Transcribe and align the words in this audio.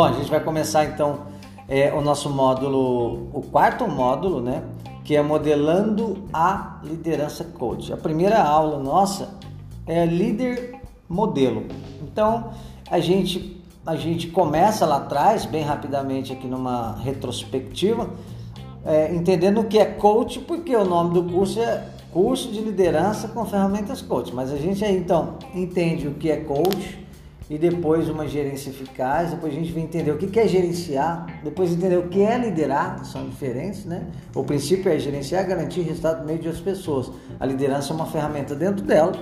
Bom, 0.00 0.06
a 0.06 0.12
gente 0.12 0.30
vai 0.30 0.40
começar 0.40 0.86
então 0.86 1.26
é, 1.68 1.92
o 1.92 2.00
nosso 2.00 2.30
módulo, 2.30 3.28
o 3.34 3.42
quarto 3.52 3.86
módulo, 3.86 4.40
né? 4.40 4.62
Que 5.04 5.14
é 5.14 5.20
modelando 5.20 6.24
a 6.32 6.80
liderança 6.82 7.44
coach. 7.44 7.92
A 7.92 7.98
primeira 7.98 8.42
aula 8.42 8.78
nossa 8.78 9.34
é 9.86 10.06
líder 10.06 10.80
modelo. 11.06 11.66
Então 12.02 12.48
a 12.90 12.98
gente 12.98 13.62
a 13.84 13.94
gente 13.94 14.28
começa 14.28 14.86
lá 14.86 14.96
atrás, 14.96 15.44
bem 15.44 15.64
rapidamente 15.64 16.32
aqui 16.32 16.46
numa 16.46 16.96
retrospectiva, 17.02 18.08
é, 18.86 19.14
entendendo 19.14 19.60
o 19.60 19.64
que 19.64 19.78
é 19.78 19.84
coach, 19.84 20.38
porque 20.38 20.74
o 20.74 20.84
nome 20.86 21.12
do 21.12 21.24
curso 21.24 21.60
é 21.60 21.86
curso 22.10 22.50
de 22.50 22.62
liderança 22.62 23.28
com 23.28 23.44
ferramentas 23.44 24.00
coach. 24.00 24.34
Mas 24.34 24.50
a 24.50 24.56
gente 24.56 24.82
aí 24.82 24.96
então 24.96 25.34
entende 25.54 26.08
o 26.08 26.14
que 26.14 26.30
é 26.30 26.38
coach 26.38 27.09
e 27.50 27.58
depois 27.58 28.08
uma 28.08 28.28
gerência 28.28 28.70
eficaz, 28.70 29.32
depois 29.32 29.52
a 29.52 29.56
gente 29.56 29.72
vai 29.72 29.82
entender 29.82 30.12
o 30.12 30.16
que 30.16 30.38
é 30.38 30.46
gerenciar, 30.46 31.26
depois 31.42 31.72
entender 31.72 31.96
o 31.96 32.06
que 32.06 32.22
é 32.22 32.38
liderar, 32.38 33.04
são 33.04 33.28
diferentes, 33.28 33.84
né? 33.84 34.06
O 34.32 34.44
princípio 34.44 34.88
é 34.88 34.96
gerenciar, 34.96 35.44
garantir 35.48 35.80
resultado 35.80 36.20
no 36.20 36.26
meio 36.26 36.38
de 36.38 36.46
outras 36.46 36.62
pessoas. 36.62 37.10
A 37.40 37.44
liderança 37.44 37.92
é 37.92 37.96
uma 37.96 38.06
ferramenta 38.06 38.54
dentro 38.54 38.84
dela 38.84 39.12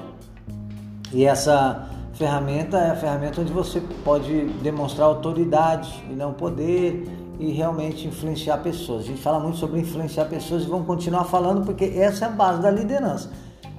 e 1.10 1.24
essa 1.24 1.88
ferramenta 2.12 2.76
é 2.76 2.90
a 2.90 2.96
ferramenta 2.96 3.40
onde 3.40 3.50
você 3.50 3.80
pode 4.04 4.44
demonstrar 4.62 5.06
autoridade 5.06 6.04
e 6.10 6.12
não 6.12 6.34
poder 6.34 7.08
e 7.40 7.50
realmente 7.52 8.06
influenciar 8.06 8.58
pessoas. 8.58 9.04
A 9.04 9.06
gente 9.06 9.22
fala 9.22 9.40
muito 9.40 9.56
sobre 9.56 9.80
influenciar 9.80 10.26
pessoas 10.26 10.64
e 10.64 10.66
vamos 10.66 10.86
continuar 10.86 11.24
falando 11.24 11.64
porque 11.64 11.84
essa 11.96 12.26
é 12.26 12.28
a 12.28 12.30
base 12.30 12.60
da 12.60 12.70
liderança. 12.70 13.30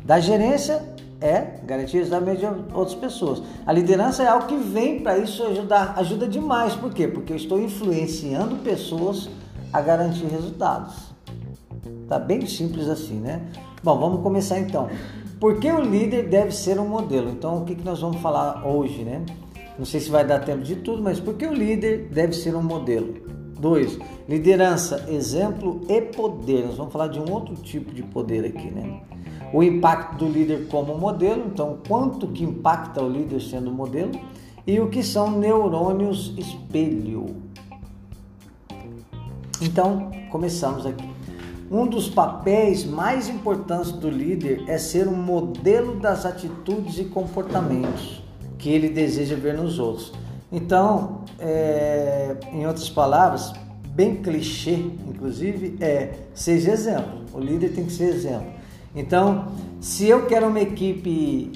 Da 0.04 0.20
gerência 0.20 0.82
é 1.22 1.60
garantir 1.66 1.98
resultado 1.98 2.36
de 2.36 2.46
outras 2.74 2.96
pessoas. 2.96 3.42
A 3.66 3.74
liderança 3.74 4.24
é 4.24 4.28
algo 4.28 4.48
que 4.48 4.56
vem 4.56 5.02
para 5.02 5.18
isso 5.18 5.44
ajudar, 5.44 5.94
ajuda 5.98 6.28
demais. 6.28 6.76
Por 6.76 6.94
quê? 6.94 7.08
Porque 7.08 7.34
eu 7.34 7.38
estou 7.38 7.60
influenciando 7.62 8.58
pessoas 8.58 9.30
a 9.72 9.82
garantir 9.82 10.26
resultados. 10.26 11.10
Tá 12.08 12.18
bem 12.18 12.46
simples 12.46 12.88
assim, 12.88 13.20
né? 13.20 13.42
Bom, 13.84 14.00
vamos 14.00 14.22
começar 14.22 14.60
então. 14.60 14.90
Por 15.40 15.60
que 15.60 15.72
o 15.72 15.80
líder 15.80 16.28
deve 16.28 16.52
ser 16.52 16.80
um 16.80 16.88
modelo? 16.88 17.30
Então, 17.30 17.62
o 17.62 17.66
que, 17.66 17.76
que 17.76 17.86
nós 17.86 18.02
vamos 18.02 18.22
falar 18.22 18.68
hoje, 18.68 19.04
né? 19.04 19.24
Não 19.78 19.86
sei 19.86 20.00
se 20.02 20.10
vai 20.10 20.26
dar 20.26 20.40
tempo 20.40 20.64
de 20.64 20.76
tudo, 20.78 21.02
mas 21.02 21.20
por 21.20 21.36
que 21.36 21.46
o 21.46 21.54
líder 21.54 22.10
deve 22.12 22.34
ser 22.34 22.56
um 22.56 22.62
modelo? 22.62 23.14
Dois, 23.58 23.98
liderança, 24.28 25.06
exemplo 25.10 25.82
e 25.88 26.02
poder. 26.02 26.66
Nós 26.66 26.76
vamos 26.76 26.92
falar 26.92 27.08
de 27.08 27.20
um 27.20 27.32
outro 27.32 27.56
tipo 27.56 27.94
de 27.94 28.04
poder 28.04 28.46
aqui, 28.46 28.70
né? 28.70 29.02
O 29.54 29.64
impacto 29.64 30.18
do 30.18 30.28
líder 30.28 30.68
como 30.68 30.98
modelo, 30.98 31.48
então 31.48 31.80
quanto 31.88 32.28
que 32.28 32.44
impacta 32.44 33.04
o 33.04 33.10
líder 33.10 33.42
sendo 33.42 33.72
modelo 33.72 34.12
e 34.66 34.80
o 34.80 34.90
que 34.90 35.02
são 35.02 35.32
neurônios 35.32 36.34
espelho. 36.38 37.38
Então, 39.62 40.12
começamos 40.30 40.86
aqui. 40.86 41.10
Um 41.72 41.86
dos 41.86 42.10
papéis 42.10 42.86
mais 42.86 43.30
importantes 43.30 43.92
do 43.92 44.10
líder 44.10 44.64
é 44.68 44.78
ser 44.78 45.08
um 45.08 45.16
modelo 45.16 46.00
das 46.00 46.26
atitudes 46.26 46.98
e 46.98 47.06
comportamentos 47.06 48.24
que 48.58 48.70
ele 48.70 48.90
deseja 48.90 49.36
ver 49.36 49.56
nos 49.56 49.78
outros. 49.80 50.12
Então, 50.52 51.24
é, 51.38 52.36
em 52.52 52.66
outras 52.66 52.90
palavras, 52.90 53.54
bem 53.90 54.16
clichê, 54.16 54.78
inclusive, 55.08 55.78
é 55.80 56.14
seja 56.34 56.72
exemplo. 56.72 57.26
O 57.34 57.40
líder 57.40 57.70
tem 57.70 57.86
que 57.86 57.92
ser 57.92 58.10
exemplo. 58.16 58.59
Então, 59.00 59.46
se 59.80 60.08
eu 60.10 60.26
quero 60.26 60.48
uma 60.48 60.60
equipe 60.60 61.54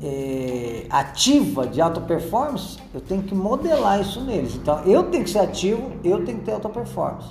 é, 0.00 0.86
ativa 0.88 1.66
de 1.66 1.80
alta 1.80 2.00
performance, 2.00 2.78
eu 2.94 3.00
tenho 3.00 3.20
que 3.24 3.34
modelar 3.34 4.00
isso 4.00 4.20
neles. 4.20 4.54
Então, 4.54 4.80
eu 4.84 5.10
tenho 5.10 5.24
que 5.24 5.30
ser 5.30 5.40
ativo, 5.40 5.90
eu 6.04 6.24
tenho 6.24 6.38
que 6.38 6.44
ter 6.44 6.52
alta 6.52 6.68
performance. 6.68 7.30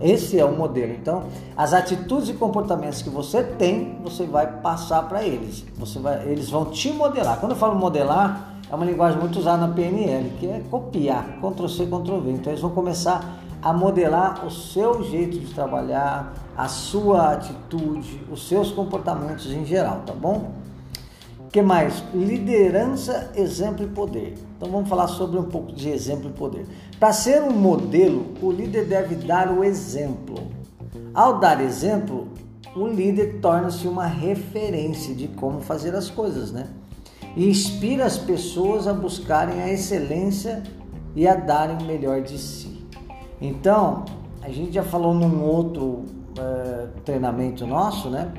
Esse 0.00 0.38
é 0.38 0.44
o 0.44 0.56
modelo. 0.56 0.92
Então, 0.92 1.24
as 1.56 1.72
atitudes 1.72 2.28
e 2.28 2.34
comportamentos 2.34 3.02
que 3.02 3.10
você 3.10 3.42
tem, 3.42 3.98
você 4.04 4.26
vai 4.26 4.60
passar 4.60 5.08
para 5.08 5.24
eles. 5.24 5.64
Você 5.76 5.98
vai, 5.98 6.28
eles 6.28 6.48
vão 6.48 6.66
te 6.66 6.92
modelar. 6.92 7.40
Quando 7.40 7.52
eu 7.52 7.58
falo 7.58 7.74
modelar, 7.74 8.54
é 8.70 8.74
uma 8.76 8.84
linguagem 8.84 9.18
muito 9.18 9.40
usada 9.40 9.66
na 9.66 9.74
PNL, 9.74 10.30
que 10.38 10.46
é 10.46 10.62
copiar, 10.70 11.38
Ctrl 11.40 11.66
C, 11.66 11.86
Ctrl 11.86 12.18
V. 12.18 12.30
Então, 12.30 12.52
eles 12.52 12.62
vão 12.62 12.70
começar 12.70 13.43
a 13.64 13.72
modelar 13.72 14.46
o 14.46 14.50
seu 14.50 15.02
jeito 15.02 15.38
de 15.38 15.54
trabalhar, 15.54 16.34
a 16.56 16.68
sua 16.68 17.32
atitude, 17.32 18.24
os 18.30 18.46
seus 18.46 18.70
comportamentos 18.70 19.50
em 19.50 19.64
geral, 19.64 20.02
tá 20.06 20.12
bom? 20.12 20.52
que 21.54 21.62
mais? 21.62 22.02
Liderança, 22.12 23.30
exemplo 23.36 23.86
e 23.86 23.88
poder. 23.88 24.34
Então 24.56 24.68
vamos 24.68 24.88
falar 24.88 25.06
sobre 25.06 25.38
um 25.38 25.44
pouco 25.44 25.70
de 25.70 25.88
exemplo 25.88 26.28
e 26.28 26.32
poder. 26.32 26.66
Para 26.98 27.12
ser 27.12 27.40
um 27.44 27.52
modelo, 27.52 28.34
o 28.42 28.50
líder 28.50 28.86
deve 28.86 29.14
dar 29.14 29.56
o 29.56 29.62
exemplo. 29.62 30.34
Ao 31.14 31.38
dar 31.38 31.60
exemplo, 31.60 32.26
o 32.74 32.88
líder 32.88 33.38
torna-se 33.40 33.86
uma 33.86 34.04
referência 34.04 35.14
de 35.14 35.28
como 35.28 35.60
fazer 35.60 35.94
as 35.94 36.10
coisas, 36.10 36.50
né? 36.50 36.66
E 37.36 37.48
inspira 37.48 38.04
as 38.04 38.18
pessoas 38.18 38.88
a 38.88 38.92
buscarem 38.92 39.62
a 39.62 39.72
excelência 39.72 40.60
e 41.14 41.24
a 41.28 41.36
darem 41.36 41.76
o 41.76 41.84
melhor 41.84 42.20
de 42.20 42.36
si. 42.36 42.73
Então, 43.40 44.04
a 44.42 44.50
gente 44.50 44.72
já 44.72 44.82
falou 44.82 45.14
num 45.14 45.42
outro 45.42 45.82
uh, 45.82 46.88
treinamento 47.04 47.66
nosso, 47.66 48.10
né? 48.10 48.32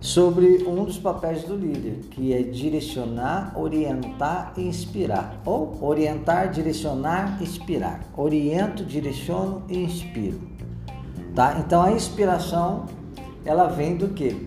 Sobre 0.00 0.64
um 0.64 0.84
dos 0.84 0.98
papéis 0.98 1.44
do 1.44 1.56
líder, 1.56 2.00
que 2.10 2.34
é 2.34 2.42
direcionar, 2.42 3.54
orientar 3.56 4.52
e 4.56 4.62
inspirar. 4.62 5.40
Ou 5.46 5.78
orientar, 5.82 6.50
direcionar, 6.50 7.42
inspirar. 7.42 8.00
Oriento, 8.14 8.84
direciono 8.84 9.62
e 9.66 9.82
inspiro. 9.82 10.40
Tá? 11.34 11.56
Então 11.58 11.80
a 11.82 11.90
inspiração, 11.90 12.84
ela 13.46 13.66
vem 13.66 13.96
do 13.96 14.08
que? 14.08 14.46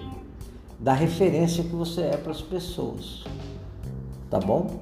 Da 0.79 0.93
referência 0.93 1.63
que 1.63 1.75
você 1.75 2.01
é 2.01 2.17
para 2.17 2.31
as 2.31 2.41
pessoas. 2.41 3.25
Tá 4.29 4.39
bom? 4.39 4.79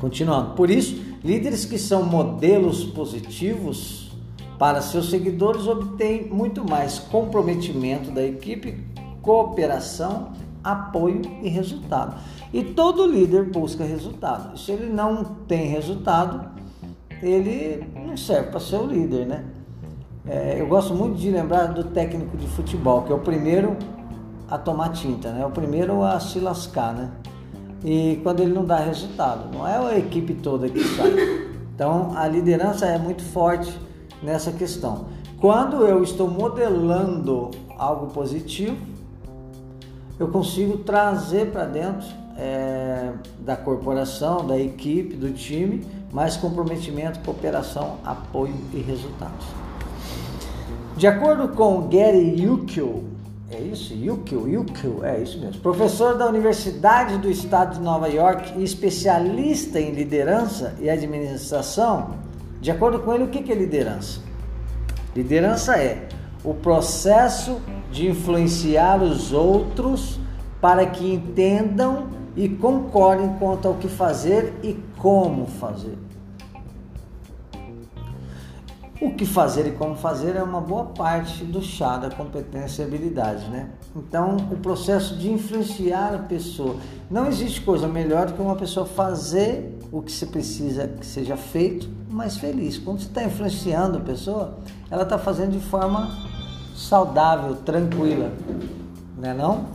Continuando. 0.00 0.54
Por 0.54 0.70
isso, 0.70 1.13
líderes 1.24 1.64
que 1.64 1.78
são 1.78 2.04
modelos 2.04 2.84
positivos 2.84 4.12
para 4.58 4.82
seus 4.82 5.10
seguidores 5.10 5.66
obtêm 5.66 6.28
muito 6.28 6.68
mais 6.68 6.98
comprometimento 6.98 8.10
da 8.10 8.22
equipe, 8.22 8.84
cooperação, 9.22 10.32
apoio 10.62 11.22
e 11.42 11.48
resultado. 11.48 12.16
E 12.52 12.62
todo 12.62 13.06
líder 13.06 13.50
busca 13.50 13.84
resultado. 13.84 14.56
Se 14.58 14.70
ele 14.70 14.92
não 14.92 15.24
tem 15.24 15.66
resultado, 15.66 16.48
ele 17.22 17.84
não 17.94 18.16
serve 18.16 18.50
para 18.50 18.60
ser 18.60 18.76
o 18.76 18.86
líder, 18.86 19.26
né? 19.26 19.44
É, 20.26 20.60
eu 20.60 20.66
gosto 20.66 20.94
muito 20.94 21.16
de 21.16 21.30
lembrar 21.30 21.66
do 21.66 21.84
técnico 21.84 22.36
de 22.36 22.46
futebol, 22.46 23.02
que 23.02 23.12
é 23.12 23.14
o 23.14 23.18
primeiro 23.18 23.76
a 24.48 24.56
tomar 24.56 24.90
tinta, 24.90 25.32
né? 25.32 25.42
É 25.42 25.46
o 25.46 25.50
primeiro 25.50 26.02
a 26.02 26.20
se 26.20 26.38
lascar, 26.38 26.94
né? 26.94 27.10
E 27.84 28.18
quando 28.22 28.40
ele 28.40 28.52
não 28.52 28.64
dá 28.64 28.78
resultado. 28.78 29.52
Não 29.52 29.66
é 29.66 29.76
a 29.76 29.98
equipe 29.98 30.34
toda 30.34 30.68
que 30.68 30.82
sai. 30.82 31.50
Então 31.74 32.16
a 32.16 32.26
liderança 32.26 32.86
é 32.86 32.98
muito 32.98 33.22
forte 33.22 33.78
nessa 34.22 34.50
questão. 34.50 35.06
Quando 35.40 35.84
eu 35.86 36.02
estou 36.02 36.28
modelando 36.28 37.50
algo 37.76 38.06
positivo, 38.06 38.76
eu 40.18 40.28
consigo 40.28 40.78
trazer 40.78 41.50
para 41.50 41.66
dentro 41.66 42.06
é, 42.38 43.12
da 43.40 43.56
corporação, 43.56 44.46
da 44.46 44.58
equipe, 44.58 45.14
do 45.14 45.32
time, 45.32 45.84
mais 46.12 46.36
comprometimento, 46.36 47.18
cooperação, 47.20 47.96
apoio 48.04 48.54
e 48.72 48.78
resultados. 48.78 49.46
De 50.96 51.06
acordo 51.08 51.48
com 51.48 51.88
Gary 51.88 52.40
Yukio, 52.40 53.13
é 53.54 53.60
isso? 53.60 53.94
Yukio, 53.94 54.48
Yukio, 54.48 55.04
é 55.04 55.20
isso 55.20 55.38
mesmo. 55.38 55.60
Professor 55.60 56.16
da 56.16 56.26
Universidade 56.26 57.18
do 57.18 57.30
Estado 57.30 57.74
de 57.74 57.80
Nova 57.80 58.08
York 58.08 58.58
e 58.58 58.64
especialista 58.64 59.80
em 59.80 59.92
liderança 59.92 60.74
e 60.80 60.90
administração. 60.90 62.16
De 62.60 62.70
acordo 62.70 62.98
com 63.00 63.12
ele, 63.14 63.24
o 63.24 63.28
que 63.28 63.50
é 63.50 63.54
liderança? 63.54 64.20
Liderança 65.14 65.76
é 65.76 66.08
o 66.42 66.52
processo 66.54 67.60
de 67.90 68.08
influenciar 68.08 69.02
os 69.02 69.32
outros 69.32 70.18
para 70.60 70.84
que 70.86 71.12
entendam 71.12 72.08
e 72.36 72.48
concordem 72.48 73.36
quanto 73.38 73.68
ao 73.68 73.74
que 73.74 73.88
fazer 73.88 74.54
e 74.62 74.74
como 74.98 75.46
fazer. 75.46 75.96
O 79.04 79.10
que 79.10 79.26
fazer 79.26 79.66
e 79.66 79.72
como 79.72 79.94
fazer 79.94 80.34
é 80.34 80.42
uma 80.42 80.62
boa 80.62 80.86
parte 80.86 81.44
do 81.44 81.60
chá 81.60 81.98
da 81.98 82.08
competência 82.08 82.80
e 82.80 82.86
habilidade, 82.86 83.50
né? 83.50 83.68
Então, 83.94 84.38
o 84.50 84.56
processo 84.56 85.14
de 85.16 85.30
influenciar 85.30 86.14
a 86.14 86.18
pessoa. 86.20 86.76
Não 87.10 87.26
existe 87.26 87.60
coisa 87.60 87.86
melhor 87.86 88.28
do 88.28 88.32
que 88.32 88.40
uma 88.40 88.56
pessoa 88.56 88.86
fazer 88.86 89.78
o 89.92 90.00
que 90.00 90.10
você 90.10 90.24
precisa 90.24 90.88
que 90.88 91.04
seja 91.04 91.36
feito, 91.36 91.86
mas 92.08 92.38
feliz. 92.38 92.78
Quando 92.78 93.00
você 93.00 93.08
está 93.08 93.22
influenciando 93.22 93.98
a 93.98 94.00
pessoa, 94.00 94.56
ela 94.90 95.02
está 95.02 95.18
fazendo 95.18 95.52
de 95.52 95.60
forma 95.60 96.08
saudável, 96.74 97.56
tranquila, 97.56 98.32
né 99.18 99.34
não? 99.34 99.66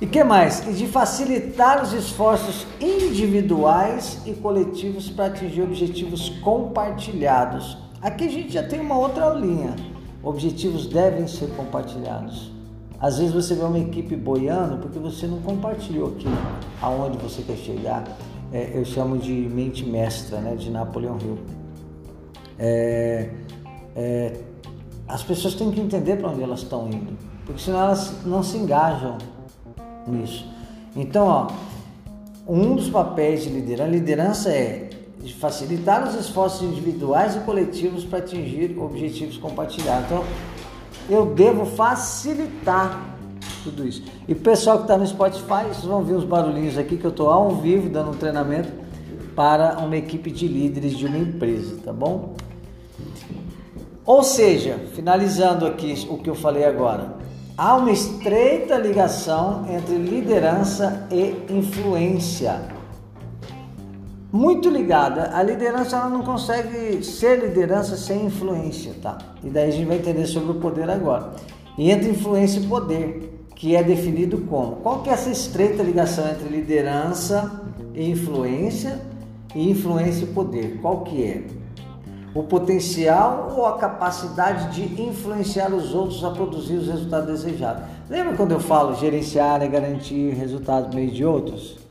E 0.00 0.06
que 0.06 0.22
mais? 0.22 0.64
E 0.68 0.72
de 0.72 0.86
facilitar 0.86 1.82
os 1.82 1.92
esforços 1.92 2.64
individuais 2.80 4.20
e 4.24 4.34
coletivos 4.34 5.10
para 5.10 5.26
atingir 5.26 5.62
objetivos 5.62 6.28
compartilhados. 6.44 7.82
Aqui 8.04 8.24
a 8.24 8.28
gente 8.28 8.52
já 8.52 8.62
tem 8.62 8.80
uma 8.80 8.98
outra 8.98 9.30
linha. 9.30 9.74
Objetivos 10.22 10.86
devem 10.86 11.26
ser 11.26 11.48
compartilhados. 11.56 12.52
Às 13.00 13.16
vezes 13.16 13.32
você 13.32 13.54
vê 13.54 13.62
uma 13.62 13.78
equipe 13.78 14.14
boiando 14.14 14.76
porque 14.76 14.98
você 14.98 15.26
não 15.26 15.40
compartilhou 15.40 16.08
aqui 16.08 16.28
aonde 16.82 17.16
você 17.16 17.40
quer 17.40 17.56
chegar. 17.56 18.04
É, 18.52 18.72
eu 18.74 18.84
chamo 18.84 19.16
de 19.16 19.32
mente 19.32 19.86
mestra, 19.86 20.38
né, 20.38 20.54
de 20.54 20.70
Napoleão 20.70 21.16
Hill. 21.18 21.38
É, 22.58 23.30
é, 23.96 24.36
as 25.08 25.22
pessoas 25.22 25.54
têm 25.54 25.70
que 25.70 25.80
entender 25.80 26.16
para 26.16 26.28
onde 26.28 26.42
elas 26.42 26.60
estão 26.60 26.86
indo, 26.88 27.16
porque 27.46 27.62
senão 27.62 27.80
elas 27.84 28.22
não 28.26 28.42
se 28.42 28.58
engajam 28.58 29.16
nisso. 30.06 30.46
Então, 30.94 31.26
ó, 31.26 31.46
um 32.46 32.76
dos 32.76 32.90
papéis 32.90 33.44
de 33.44 33.48
liderança, 33.48 33.90
liderança 33.90 34.50
é 34.50 34.83
facilitar 35.32 36.06
os 36.06 36.14
esforços 36.14 36.62
individuais 36.62 37.36
e 37.36 37.40
coletivos 37.40 38.04
para 38.04 38.18
atingir 38.18 38.76
objetivos 38.78 39.36
compartilhados. 39.36 40.06
Então, 40.06 40.24
eu 41.08 41.26
devo 41.26 41.64
facilitar 41.64 43.14
tudo 43.62 43.86
isso. 43.86 44.02
E 44.28 44.32
o 44.32 44.36
pessoal 44.36 44.78
que 44.78 44.84
está 44.84 44.98
no 44.98 45.06
Spotify, 45.06 45.64
vocês 45.68 45.84
vão 45.84 46.02
ver 46.02 46.14
os 46.14 46.24
barulhinhos 46.24 46.76
aqui 46.76 46.96
que 46.96 47.04
eu 47.04 47.10
estou 47.10 47.30
ao 47.30 47.56
vivo 47.56 47.88
dando 47.88 48.10
um 48.10 48.14
treinamento 48.14 48.70
para 49.34 49.78
uma 49.78 49.96
equipe 49.96 50.30
de 50.30 50.46
líderes 50.46 50.96
de 50.96 51.06
uma 51.06 51.18
empresa, 51.18 51.78
tá 51.84 51.92
bom? 51.92 52.34
Ou 54.06 54.22
seja, 54.22 54.78
finalizando 54.94 55.66
aqui 55.66 56.06
o 56.10 56.18
que 56.18 56.28
eu 56.28 56.34
falei 56.34 56.64
agora, 56.64 57.16
há 57.56 57.74
uma 57.74 57.90
estreita 57.90 58.76
ligação 58.76 59.64
entre 59.68 59.96
liderança 59.96 61.08
e 61.10 61.34
influência. 61.50 62.73
Muito 64.34 64.68
ligada. 64.68 65.30
A 65.32 65.44
liderança 65.44 65.94
ela 65.94 66.08
não 66.10 66.24
consegue 66.24 67.04
ser 67.04 67.38
liderança 67.38 67.96
sem 67.96 68.26
influência, 68.26 68.92
tá? 69.00 69.16
E 69.44 69.48
daí 69.48 69.68
a 69.68 69.70
gente 69.70 69.86
vai 69.86 69.98
entender 69.98 70.26
sobre 70.26 70.50
o 70.50 70.54
poder 70.56 70.90
agora. 70.90 71.34
E 71.78 71.88
entre 71.88 72.10
influência 72.10 72.58
e 72.58 72.66
poder, 72.66 73.46
que 73.54 73.76
é 73.76 73.82
definido 73.84 74.38
como? 74.38 74.74
Qual 74.78 75.04
que 75.04 75.08
é 75.08 75.12
essa 75.12 75.30
estreita 75.30 75.84
ligação 75.84 76.28
entre 76.28 76.48
liderança 76.48 77.62
e 77.94 78.10
influência 78.10 79.00
e 79.54 79.70
influência 79.70 80.24
e 80.24 80.26
poder? 80.26 80.80
Qual 80.82 81.02
que 81.02 81.24
é? 81.24 81.44
o 82.34 82.42
potencial 82.42 83.54
ou 83.56 83.64
a 83.64 83.78
capacidade 83.78 84.74
de 84.74 85.00
influenciar 85.00 85.72
os 85.72 85.94
outros 85.94 86.24
a 86.24 86.32
produzir 86.32 86.74
os 86.74 86.88
resultados 86.88 87.28
desejados. 87.28 87.84
Lembra 88.10 88.36
quando 88.36 88.50
eu 88.50 88.58
falo 88.58 88.96
gerenciar 88.96 89.62
e 89.62 89.68
garantir 89.68 90.30
resultados 90.30 90.92
meio 90.92 91.12
de 91.12 91.24
outros? 91.24 91.83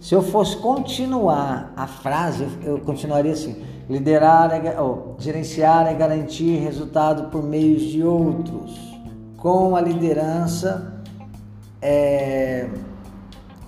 Se 0.00 0.14
eu 0.14 0.22
fosse 0.22 0.56
continuar 0.56 1.74
a 1.76 1.86
frase, 1.86 2.48
eu 2.64 2.78
continuaria 2.80 3.32
assim: 3.32 3.62
liderar, 3.88 4.50
é, 4.50 4.80
oh, 4.80 5.14
gerenciar 5.18 5.86
é 5.86 5.92
garantir 5.92 6.56
resultado 6.56 7.30
por 7.30 7.42
meio 7.42 7.78
de 7.78 8.02
outros. 8.02 8.78
Com 9.36 9.76
a 9.76 9.80
liderança, 9.80 11.02
é, 11.82 12.68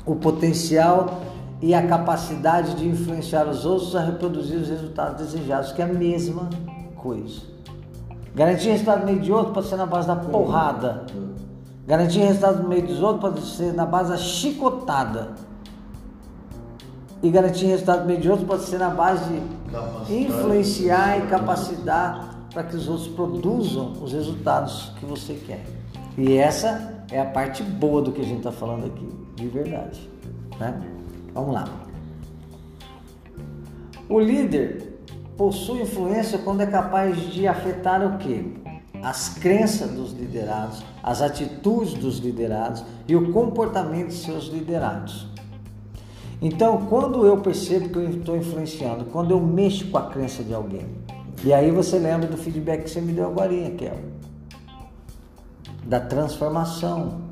o 0.06 0.17
potencial 0.17 1.20
e 1.61 1.75
a 1.75 1.87
capacidade 1.87 2.76
de 2.76 2.88
influenciar 2.88 3.46
os 3.46 3.67
outros 3.67 3.94
a 3.94 4.00
reproduzir 4.00 4.58
os 4.58 4.69
resultados 4.69 5.26
desejados, 5.26 5.73
que 5.73 5.82
é 5.82 5.85
a 5.85 5.88
mesma 5.88 6.49
coisa. 6.96 7.43
Garantir 8.35 8.70
resultado 8.70 9.00
no 9.00 9.06
meio 9.06 9.20
de 9.20 9.31
outro 9.31 9.52
pode 9.52 9.69
ser 9.69 9.76
na 9.76 9.87
base 9.87 10.08
da 10.08 10.17
porrada. 10.17 11.05
Garantir 11.87 12.20
resultado 12.20 12.62
no 12.62 12.69
meio 12.70 12.87
dos 12.87 13.02
outros 13.02 13.20
pode 13.20 13.46
ser 13.46 13.75
na 13.75 13.85
base 13.85 14.11
da 14.11 14.17
chicotada. 14.17 15.51
E 17.22 17.30
garantir 17.30 17.66
resultado 17.66 18.10
outros 18.28 18.46
pode 18.46 18.64
ser 18.64 18.78
na 18.78 18.90
base 18.90 19.24
de 20.06 20.14
influenciar 20.14 21.19
e 21.19 21.28
capacitar 21.28 22.48
para 22.52 22.64
que 22.64 22.76
os 22.76 22.88
outros 22.88 23.08
produzam 23.08 23.92
os 24.02 24.12
resultados 24.12 24.92
que 24.98 25.06
você 25.06 25.34
quer. 25.34 25.64
E 26.19 26.36
essa 26.36 27.04
é 27.10 27.20
a 27.20 27.24
parte 27.24 27.62
boa 27.62 28.02
do 28.02 28.12
que 28.12 28.20
a 28.20 28.24
gente 28.24 28.38
está 28.38 28.52
falando 28.52 28.86
aqui, 28.86 29.08
de 29.36 29.48
verdade. 29.48 30.10
Né? 30.58 30.82
Vamos 31.32 31.54
lá. 31.54 31.64
O 34.08 34.20
líder 34.20 35.00
possui 35.36 35.82
influência 35.82 36.38
quando 36.38 36.60
é 36.60 36.66
capaz 36.66 37.18
de 37.32 37.46
afetar 37.48 38.04
o 38.04 38.18
que? 38.18 38.54
As 39.02 39.30
crenças 39.30 39.90
dos 39.90 40.12
liderados, 40.12 40.84
as 41.02 41.22
atitudes 41.22 41.94
dos 41.94 42.18
liderados 42.18 42.84
e 43.08 43.16
o 43.16 43.32
comportamento 43.32 44.08
de 44.08 44.14
seus 44.14 44.44
liderados. 44.44 45.26
Então, 46.42 46.86
quando 46.86 47.24
eu 47.24 47.38
percebo 47.38 47.88
que 47.88 47.96
eu 47.96 48.10
estou 48.10 48.36
influenciando, 48.36 49.04
quando 49.06 49.30
eu 49.30 49.40
mexo 49.40 49.88
com 49.88 49.96
a 49.96 50.02
crença 50.02 50.42
de 50.42 50.52
alguém, 50.52 50.86
e 51.44 51.52
aí 51.52 51.70
você 51.70 51.98
lembra 51.98 52.26
do 52.26 52.36
feedback 52.36 52.82
que 52.82 52.90
você 52.90 53.00
me 53.00 53.12
deu 53.12 53.28
agora, 53.28 53.48
Kel, 53.78 53.96
da 55.84 56.00
transformação. 56.00 57.22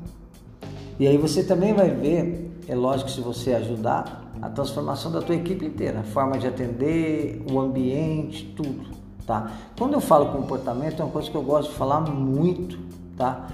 E 0.97 1.05
aí 1.07 1.17
você 1.17 1.43
também 1.43 1.73
vai 1.73 1.89
ver 1.89 2.51
é 2.67 2.75
lógico 2.75 3.09
se 3.09 3.19
você 3.19 3.53
ajudar 3.53 4.31
a 4.41 4.49
transformação 4.49 5.11
da 5.11 5.21
tua 5.21 5.35
equipe 5.35 5.65
inteira, 5.65 5.99
a 5.99 6.03
forma 6.03 6.37
de 6.37 6.47
atender, 6.47 7.43
o 7.51 7.59
ambiente, 7.59 8.45
tudo, 8.55 8.85
tá? 9.27 9.51
Quando 9.77 9.93
eu 9.93 9.99
falo 9.99 10.31
comportamento 10.31 11.01
é 11.01 11.03
uma 11.03 11.11
coisa 11.11 11.29
que 11.29 11.35
eu 11.35 11.43
gosto 11.43 11.69
de 11.69 11.75
falar 11.75 11.99
muito, 11.99 12.79
tá? 13.17 13.49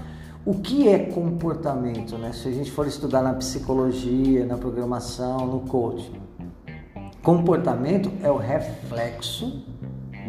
O 0.48 0.54
que 0.54 0.88
é 0.88 0.98
comportamento, 0.98 2.16
né? 2.16 2.32
Se 2.32 2.48
a 2.48 2.50
gente 2.50 2.70
for 2.70 2.86
estudar 2.86 3.20
na 3.20 3.34
psicologia, 3.34 4.46
na 4.46 4.56
programação, 4.56 5.46
no 5.46 5.60
coaching, 5.60 6.22
comportamento 7.22 8.10
é 8.22 8.30
o 8.30 8.38
reflexo 8.38 9.62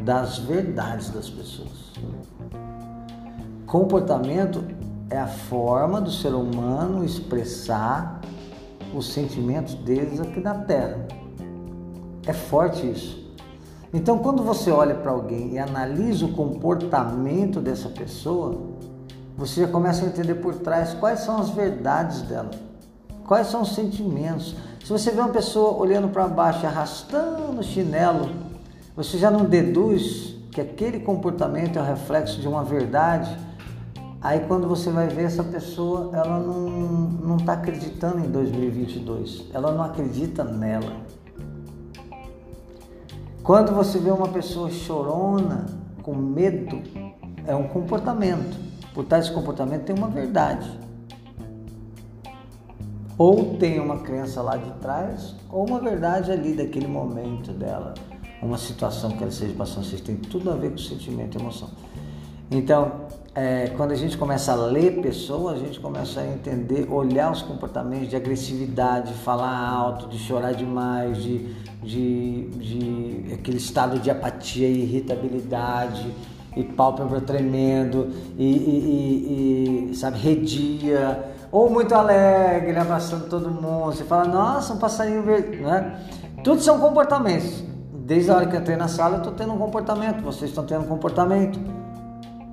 das 0.03 0.37
verdades 0.39 1.09
das 1.09 1.29
pessoas. 1.29 1.93
Comportamento 3.65 4.61
é 5.09 5.17
a 5.17 5.25
forma 5.27 6.01
do 6.01 6.11
ser 6.11 6.33
humano 6.33 7.05
expressar 7.05 8.19
os 8.93 9.13
sentimentos 9.13 9.73
deles 9.73 10.19
aqui 10.19 10.41
na 10.41 10.53
Terra. 10.53 11.07
É 12.27 12.33
forte 12.33 12.91
isso. 12.91 13.33
Então, 13.93 14.19
quando 14.19 14.43
você 14.43 14.69
olha 14.69 14.95
para 14.95 15.11
alguém 15.11 15.53
e 15.53 15.59
analisa 15.59 16.25
o 16.25 16.33
comportamento 16.33 17.61
dessa 17.61 17.87
pessoa, 17.87 18.68
você 19.39 19.61
já 19.61 19.67
começa 19.67 20.05
a 20.05 20.07
entender 20.07 20.35
por 20.35 20.53
trás 20.55 20.93
quais 20.93 21.21
são 21.21 21.39
as 21.39 21.49
verdades 21.49 22.21
dela, 22.21 22.51
quais 23.25 23.47
são 23.47 23.61
os 23.61 23.73
sentimentos. 23.73 24.55
Se 24.83 24.89
você 24.91 25.09
vê 25.09 25.19
uma 25.19 25.29
pessoa 25.29 25.77
olhando 25.77 26.09
para 26.09 26.27
baixo, 26.27 26.65
arrastando 26.65 27.59
o 27.59 27.63
chinelo, 27.63 28.29
você 28.95 29.17
já 29.17 29.31
não 29.31 29.45
deduz 29.45 30.35
que 30.51 30.61
aquele 30.61 30.99
comportamento 30.99 31.79
é 31.79 31.81
o 31.81 31.85
reflexo 31.85 32.39
de 32.39 32.47
uma 32.47 32.63
verdade 32.63 33.35
Aí 34.21 34.41
quando 34.41 34.67
você 34.67 34.89
vai 34.89 35.07
ver 35.07 35.23
essa 35.23 35.43
pessoa, 35.43 36.11
ela 36.13 36.39
não 36.39 37.37
está 37.37 37.53
acreditando 37.53 38.19
em 38.19 38.29
2022, 38.29 39.45
ela 39.53 39.71
não 39.71 39.81
acredita 39.81 40.43
nela. 40.43 40.91
Quando 43.41 43.73
você 43.73 43.97
vê 43.97 44.11
uma 44.11 44.27
pessoa 44.27 44.69
chorona, 44.69 45.67
com 46.03 46.13
medo, 46.13 46.81
é 47.47 47.55
um 47.55 47.69
comportamento. 47.69 48.68
Por 48.99 49.05
trás 49.05 49.23
desse 49.23 49.33
comportamento 49.33 49.85
tem 49.85 49.95
uma 49.95 50.09
verdade. 50.09 50.69
Ou 53.17 53.55
tem 53.55 53.79
uma 53.79 53.99
crença 53.99 54.41
lá 54.41 54.57
de 54.57 54.69
trás, 54.81 55.35
ou 55.49 55.65
uma 55.65 55.79
verdade 55.79 56.29
ali 56.33 56.51
daquele 56.51 56.85
momento 56.85 57.53
dela. 57.53 57.93
Uma 58.41 58.57
situação 58.57 59.11
que 59.11 59.23
ela 59.23 59.31
seja 59.31 59.53
passando, 59.53 59.85
vocês 59.85 60.01
tem 60.01 60.17
tudo 60.17 60.51
a 60.51 60.55
ver 60.57 60.71
com 60.71 60.77
sentimento 60.77 61.37
e 61.37 61.41
emoção. 61.41 61.69
Então, 62.51 62.91
é, 63.33 63.67
quando 63.77 63.91
a 63.91 63.95
gente 63.95 64.17
começa 64.17 64.51
a 64.51 64.55
ler 64.55 65.01
pessoas, 65.01 65.61
a 65.61 65.65
gente 65.65 65.79
começa 65.79 66.19
a 66.19 66.27
entender, 66.27 66.85
olhar 66.91 67.31
os 67.31 67.41
comportamentos 67.41 68.09
de 68.09 68.17
agressividade, 68.17 69.13
falar 69.13 69.65
alto, 69.65 70.09
de 70.09 70.19
chorar 70.19 70.53
demais, 70.53 71.23
de, 71.23 71.53
de, 71.81 72.49
de 72.49 73.33
aquele 73.33 73.59
estado 73.59 73.97
de 73.97 74.11
apatia 74.11 74.67
e 74.67 74.81
irritabilidade, 74.81 76.13
e 76.55 76.63
pálpebra 76.63 77.21
tremendo, 77.21 78.09
e, 78.37 78.43
e, 78.43 79.87
e, 79.87 79.91
e, 79.91 79.95
sabe, 79.95 80.17
redia, 80.17 81.33
ou 81.51 81.69
muito 81.69 81.93
alegre, 81.93 82.77
abraçando 82.77 83.27
todo 83.29 83.49
mundo. 83.49 83.93
Você 83.93 84.03
fala, 84.03 84.25
nossa, 84.25 84.73
um 84.73 84.77
passarinho 84.77 85.23
verde, 85.23 85.57
né? 85.57 85.99
Tudo 86.43 86.61
são 86.61 86.79
comportamentos. 86.79 87.63
Desde 87.93 88.31
a 88.31 88.35
hora 88.35 88.45
que 88.47 88.55
eu 88.55 88.59
entrei 88.59 88.75
na 88.75 88.87
sala, 88.87 89.15
eu 89.15 89.17
estou 89.19 89.33
tendo 89.33 89.53
um 89.53 89.57
comportamento, 89.57 90.21
vocês 90.21 90.49
estão 90.49 90.65
tendo 90.65 90.83
um 90.83 90.87
comportamento. 90.87 91.59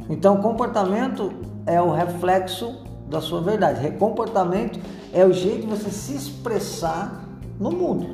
Então, 0.09 0.37
comportamento 0.38 1.33
é 1.65 1.81
o 1.81 1.91
reflexo 1.91 2.85
da 3.09 3.21
sua 3.21 3.41
verdade. 3.41 3.91
Comportamento 3.93 4.79
é 5.12 5.25
o 5.25 5.33
jeito 5.33 5.62
de 5.62 5.67
você 5.67 5.91
se 5.91 6.15
expressar 6.15 7.25
no 7.59 7.71
mundo, 7.71 8.09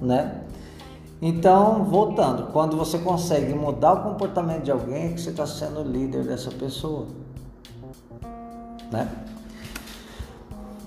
né? 0.00 0.42
Então, 1.20 1.84
voltando, 1.84 2.52
quando 2.52 2.76
você 2.76 2.98
consegue 2.98 3.54
mudar 3.54 3.94
o 3.94 4.02
comportamento 4.02 4.62
de 4.62 4.70
alguém, 4.70 5.06
é 5.06 5.08
que 5.08 5.20
você 5.20 5.30
está 5.30 5.46
sendo 5.46 5.82
líder 5.82 6.24
dessa 6.24 6.50
pessoa, 6.50 7.06
né? 8.92 9.08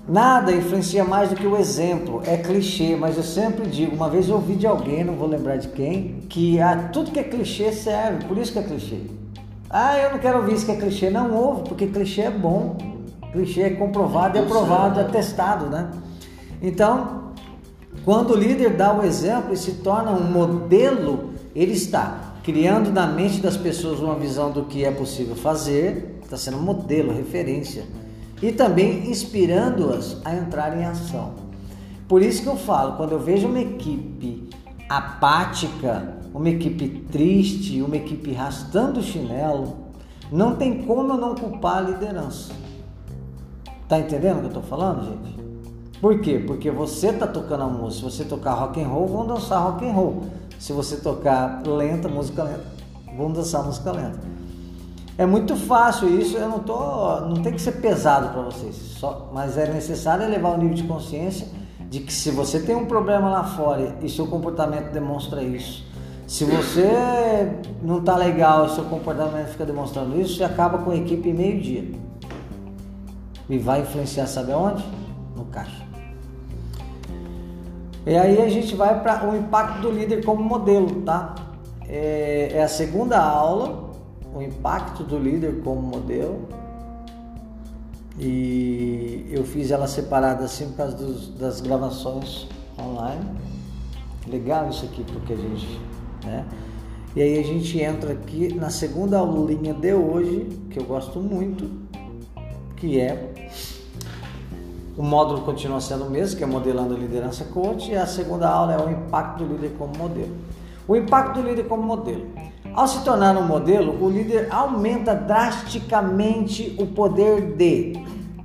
Nada 0.08 0.52
influencia 0.52 1.04
mais 1.04 1.30
do 1.30 1.36
que 1.36 1.46
o 1.46 1.56
exemplo. 1.56 2.22
É 2.24 2.36
clichê, 2.36 2.96
mas 2.96 3.16
eu 3.16 3.22
sempre 3.22 3.68
digo, 3.68 3.94
uma 3.94 4.08
vez 4.08 4.28
eu 4.28 4.36
ouvi 4.36 4.56
de 4.56 4.66
alguém, 4.66 5.04
não 5.04 5.14
vou 5.14 5.28
lembrar 5.28 5.56
de 5.56 5.68
quem, 5.68 6.20
que 6.28 6.60
ah, 6.60 6.88
tudo 6.92 7.10
que 7.10 7.20
é 7.20 7.24
clichê 7.24 7.72
serve, 7.72 8.24
por 8.24 8.38
isso 8.38 8.52
que 8.52 8.58
é 8.58 8.62
clichê. 8.62 9.00
Ah, 9.68 9.96
eu 9.98 10.10
não 10.10 10.18
quero 10.18 10.38
ouvir 10.38 10.54
isso 10.54 10.66
que 10.66 10.72
é 10.72 10.76
clichê. 10.76 11.10
Não 11.10 11.32
ouve, 11.32 11.62
porque 11.68 11.86
clichê 11.86 12.22
é 12.22 12.30
bom. 12.30 12.76
Clichê 13.30 13.62
é 13.62 13.70
comprovado, 13.70 14.36
é 14.36 14.40
aprovado, 14.40 14.98
é 14.98 15.04
testado, 15.04 15.66
né? 15.66 15.90
Então, 16.60 17.19
quando 18.04 18.32
o 18.32 18.36
líder 18.36 18.76
dá 18.76 18.96
o 18.96 19.02
exemplo 19.04 19.52
e 19.52 19.56
se 19.56 19.72
torna 19.72 20.10
um 20.10 20.24
modelo, 20.24 21.30
ele 21.54 21.72
está 21.72 22.34
criando 22.42 22.90
na 22.90 23.06
mente 23.06 23.40
das 23.40 23.56
pessoas 23.56 24.00
uma 24.00 24.14
visão 24.14 24.50
do 24.50 24.64
que 24.64 24.84
é 24.84 24.90
possível 24.90 25.36
fazer, 25.36 26.18
está 26.22 26.36
sendo 26.36 26.58
modelo, 26.58 27.12
referência 27.12 27.84
e 28.42 28.52
também 28.52 29.10
inspirando-as 29.10 30.16
a 30.24 30.34
entrar 30.34 30.78
em 30.78 30.84
ação. 30.84 31.34
Por 32.08 32.22
isso 32.22 32.42
que 32.42 32.48
eu 32.48 32.56
falo, 32.56 32.96
quando 32.96 33.12
eu 33.12 33.18
vejo 33.18 33.46
uma 33.46 33.60
equipe 33.60 34.48
apática, 34.88 36.16
uma 36.32 36.48
equipe 36.48 36.88
triste, 37.10 37.82
uma 37.82 37.96
equipe 37.96 38.32
rastando 38.32 39.00
o 39.00 39.02
chinelo, 39.02 39.76
não 40.32 40.56
tem 40.56 40.82
como 40.82 41.12
eu 41.12 41.18
não 41.18 41.34
culpar 41.34 41.78
a 41.78 41.80
liderança. 41.82 42.52
Tá 43.88 43.98
entendendo 43.98 44.38
o 44.38 44.40
que 44.40 44.46
eu 44.46 44.52
tô 44.52 44.62
falando, 44.62 45.04
gente? 45.04 45.49
Por 46.00 46.20
quê? 46.20 46.42
Porque 46.46 46.70
você 46.70 47.12
tá 47.12 47.26
tocando 47.26 47.64
a 47.64 47.66
música. 47.66 48.08
Se 48.08 48.16
você 48.16 48.24
tocar 48.24 48.54
rock 48.54 48.82
and 48.82 48.88
roll, 48.88 49.06
vão 49.06 49.26
dançar 49.26 49.62
rock 49.62 49.86
and 49.86 49.92
roll. 49.92 50.22
Se 50.58 50.72
você 50.72 50.96
tocar 50.96 51.62
lenta, 51.66 52.08
música 52.08 52.42
lenta, 52.42 52.64
vão 53.16 53.30
dançar 53.30 53.64
música 53.64 53.92
lenta. 53.92 54.20
É 55.16 55.26
muito 55.26 55.54
fácil 55.54 56.08
isso, 56.18 56.36
eu 56.38 56.48
não 56.48 56.60
tô, 56.60 57.20
não 57.20 57.42
tem 57.42 57.52
que 57.52 57.60
ser 57.60 57.72
pesado 57.72 58.30
para 58.30 58.40
vocês, 58.40 58.74
só, 58.74 59.28
mas 59.34 59.58
é 59.58 59.70
necessário 59.70 60.24
elevar 60.24 60.54
o 60.54 60.56
nível 60.56 60.74
de 60.74 60.84
consciência 60.84 61.46
de 61.90 62.00
que 62.00 62.10
se 62.10 62.30
você 62.30 62.60
tem 62.60 62.74
um 62.74 62.86
problema 62.86 63.28
lá 63.28 63.44
fora 63.44 63.96
e 64.00 64.08
seu 64.08 64.26
comportamento 64.26 64.90
demonstra 64.92 65.42
isso, 65.42 65.84
se 66.26 66.44
você 66.44 67.52
não 67.82 67.98
está 67.98 68.16
legal 68.16 68.66
e 68.66 68.70
seu 68.70 68.84
comportamento 68.84 69.48
fica 69.48 69.66
demonstrando 69.66 70.18
isso, 70.18 70.36
você 70.36 70.44
acaba 70.44 70.78
com 70.78 70.90
a 70.90 70.96
equipe 70.96 71.32
meio 71.34 71.60
dia. 71.60 71.90
E 73.48 73.58
vai 73.58 73.82
influenciar, 73.82 74.26
sabe 74.26 74.52
aonde? 74.52 74.82
No 75.36 75.44
caixa. 75.46 75.89
E 78.06 78.16
aí 78.16 78.40
a 78.40 78.48
gente 78.48 78.74
vai 78.74 79.00
para 79.02 79.28
o 79.28 79.36
impacto 79.36 79.82
do 79.82 79.90
líder 79.90 80.24
como 80.24 80.42
modelo, 80.42 81.02
tá? 81.02 81.34
É, 81.86 82.52
é 82.54 82.62
a 82.62 82.68
segunda 82.68 83.18
aula 83.18 83.90
o 84.34 84.40
impacto 84.42 85.02
do 85.02 85.18
líder 85.18 85.60
como 85.62 85.80
modelo. 85.80 86.48
E 88.18 89.26
eu 89.30 89.44
fiz 89.44 89.70
ela 89.70 89.86
separada 89.86 90.44
assim 90.44 90.68
por 90.68 90.76
causa 90.76 90.96
dos, 90.96 91.28
das 91.34 91.60
gravações 91.60 92.46
online. 92.78 93.24
Legal 94.26 94.68
isso 94.68 94.84
aqui 94.84 95.04
porque 95.04 95.32
a 95.32 95.36
gente, 95.36 95.80
né? 96.24 96.46
E 97.16 97.22
aí 97.22 97.38
a 97.38 97.42
gente 97.42 97.80
entra 97.80 98.12
aqui 98.12 98.54
na 98.54 98.70
segunda 98.70 99.18
aulinha 99.18 99.74
de 99.74 99.94
hoje, 99.94 100.48
que 100.70 100.78
eu 100.78 100.84
gosto 100.84 101.18
muito, 101.18 101.68
que 102.76 103.00
é 103.00 103.48
o 105.00 105.02
módulo 105.02 105.40
continua 105.40 105.80
sendo 105.80 106.04
o 106.04 106.10
mesmo, 106.10 106.36
que 106.36 106.44
é 106.44 106.46
modelando 106.46 106.94
a 106.94 106.98
liderança 106.98 107.42
coach, 107.46 107.90
e 107.90 107.96
a 107.96 108.06
segunda 108.06 108.46
aula 108.46 108.74
é 108.74 108.78
o 108.78 108.90
impacto 108.90 109.44
do 109.44 109.54
líder 109.54 109.72
como 109.78 109.96
modelo. 109.96 110.36
O 110.86 110.94
impacto 110.94 111.40
do 111.40 111.48
líder 111.48 111.66
como 111.68 111.82
modelo. 111.82 112.26
Ao 112.74 112.86
se 112.86 113.02
tornar 113.02 113.34
um 113.38 113.46
modelo, 113.46 113.96
o 113.98 114.10
líder 114.10 114.48
aumenta 114.50 115.14
drasticamente 115.14 116.76
o 116.78 116.86
poder 116.88 117.56
de 117.56 117.94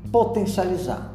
potencializar. 0.09 1.13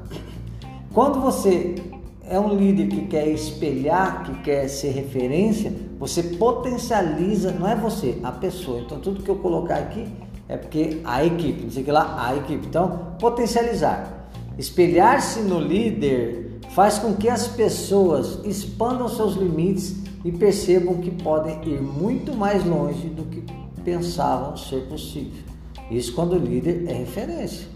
Quando 0.93 1.19
você 1.23 1.75
é 2.23 2.39
um 2.39 2.55
líder 2.55 2.89
que 2.89 3.07
quer 3.07 3.27
espelhar, 3.29 4.25
que 4.25 4.43
quer 4.43 4.69
ser 4.69 4.91
referência, 4.91 5.73
você 5.99 6.23
potencializa, 6.23 7.51
não 7.51 7.67
é 7.67 7.75
você, 7.75 8.19
a 8.23 8.31
pessoa. 8.31 8.79
Então 8.81 9.01
tudo 9.01 9.23
que 9.23 9.31
eu 9.31 9.37
colocar 9.37 9.77
aqui 9.77 10.07
é 10.47 10.59
porque 10.59 11.01
a 11.03 11.25
equipe, 11.25 11.63
não 11.63 11.71
sei 11.71 11.83
que 11.83 11.91
lá, 11.91 12.27
a 12.27 12.37
equipe. 12.37 12.67
Então, 12.67 13.15
potencializar. 13.19 14.20
Espelhar-se 14.59 15.41
no 15.41 15.59
líder 15.59 16.61
faz 16.71 16.99
com 16.99 17.15
que 17.15 17.29
as 17.29 17.49
pessoas 17.49 18.41
expandam 18.45 19.09
seus 19.09 19.35
limites 19.35 19.97
e 20.25 20.31
percebam 20.31 20.97
que 20.97 21.11
podem 21.11 21.61
ir 21.65 21.81
muito 21.81 22.37
mais 22.37 22.65
longe 22.65 23.09
do 23.09 23.25
que 23.25 23.43
pensavam 23.85 24.57
ser 24.57 24.87
possível. 24.89 25.43
Isso 25.91 26.15
quando 26.15 26.35
o 26.35 26.39
líder 26.39 26.85
é 26.89 26.93
referência. 26.93 27.67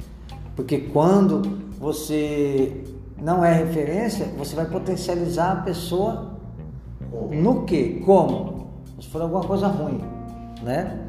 Porque 0.54 0.78
quando 0.78 1.42
você 1.78 2.84
não 3.20 3.44
é 3.44 3.52
referência, 3.52 4.26
você 4.36 4.54
vai 4.54 4.66
potencializar 4.66 5.52
a 5.52 5.56
pessoa 5.62 6.38
no 7.30 7.64
que? 7.64 8.00
Como? 8.04 8.68
Se 9.00 9.08
for 9.08 9.22
alguma 9.22 9.42
coisa 9.42 9.66
ruim, 9.66 10.00
né? 10.62 11.00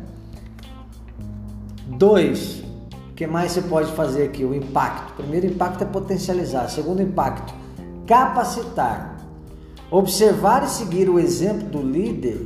Dois, 1.87 2.63
o 3.15 3.17
que 3.17 3.25
mais 3.25 3.53
você 3.53 3.61
pode 3.61 3.93
fazer 3.93 4.23
aqui? 4.23 4.43
O 4.43 4.53
impacto. 4.53 5.13
Primeiro 5.13 5.45
impacto 5.45 5.81
é 5.81 5.87
potencializar. 5.87 6.67
Segundo 6.67 7.01
impacto, 7.01 7.53
capacitar. 8.05 9.15
Observar 9.89 10.65
e 10.65 10.67
seguir 10.67 11.09
o 11.09 11.17
exemplo 11.17 11.65
do 11.69 11.81
líder 11.81 12.45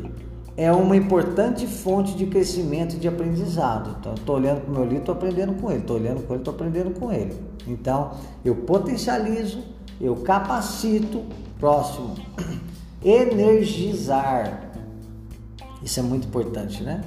é 0.55 0.71
uma 0.71 0.95
importante 0.95 1.65
fonte 1.65 2.15
de 2.15 2.27
crescimento 2.27 2.97
e 2.97 2.99
de 2.99 3.07
aprendizado. 3.07 3.95
Então, 3.99 4.13
estou 4.13 4.35
olhando 4.35 4.61
para 4.61 4.69
o 4.69 4.73
meu 4.75 4.83
líder, 4.83 4.99
estou 4.99 5.15
aprendendo 5.15 5.53
com 5.53 5.71
ele, 5.71 5.79
estou 5.79 5.95
olhando 5.95 6.27
com 6.27 6.33
ele, 6.33 6.41
estou 6.41 6.53
aprendendo 6.53 6.99
com 6.99 7.11
ele. 7.11 7.35
Então, 7.67 8.11
eu 8.45 8.53
potencializo, 8.53 9.63
eu 9.99 10.17
capacito, 10.17 11.23
próximo, 11.59 12.13
energizar. 13.03 14.69
Isso 15.81 15.99
é 15.99 16.03
muito 16.03 16.27
importante, 16.27 16.83
né? 16.83 17.01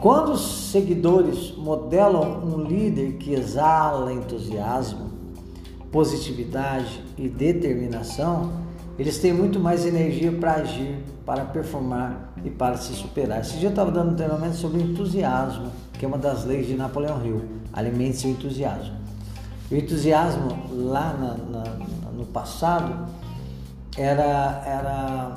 Quando 0.00 0.32
os 0.32 0.70
seguidores 0.70 1.54
modelam 1.56 2.44
um 2.44 2.62
líder 2.62 3.12
que 3.14 3.32
exala 3.32 4.12
entusiasmo, 4.12 5.10
positividade 5.90 7.02
e 7.16 7.28
determinação, 7.28 8.52
eles 8.98 9.18
têm 9.18 9.32
muito 9.32 9.58
mais 9.58 9.86
energia 9.86 10.30
para 10.32 10.54
agir, 10.54 10.98
para 11.24 11.44
performar 11.44 12.32
e 12.44 12.50
para 12.50 12.76
se 12.76 12.92
superar. 12.94 13.40
Esse 13.40 13.56
dia 13.56 13.68
eu 13.68 13.70
estava 13.70 13.90
dando 13.90 14.12
um 14.12 14.14
treinamento 14.14 14.56
sobre 14.56 14.82
entusiasmo, 14.82 15.70
que 15.98 16.04
é 16.04 16.08
uma 16.08 16.18
das 16.18 16.44
leis 16.44 16.66
de 16.66 16.74
Napoleão 16.74 17.24
Hill. 17.24 17.42
Alimente 17.72 18.18
seu 18.18 18.30
entusiasmo. 18.30 18.94
O 19.70 19.74
entusiasmo 19.74 20.48
lá 20.70 21.12
na, 21.14 21.60
na, 21.60 21.64
no 22.12 22.26
passado 22.26 23.08
era, 23.96 24.62
era, 24.66 25.36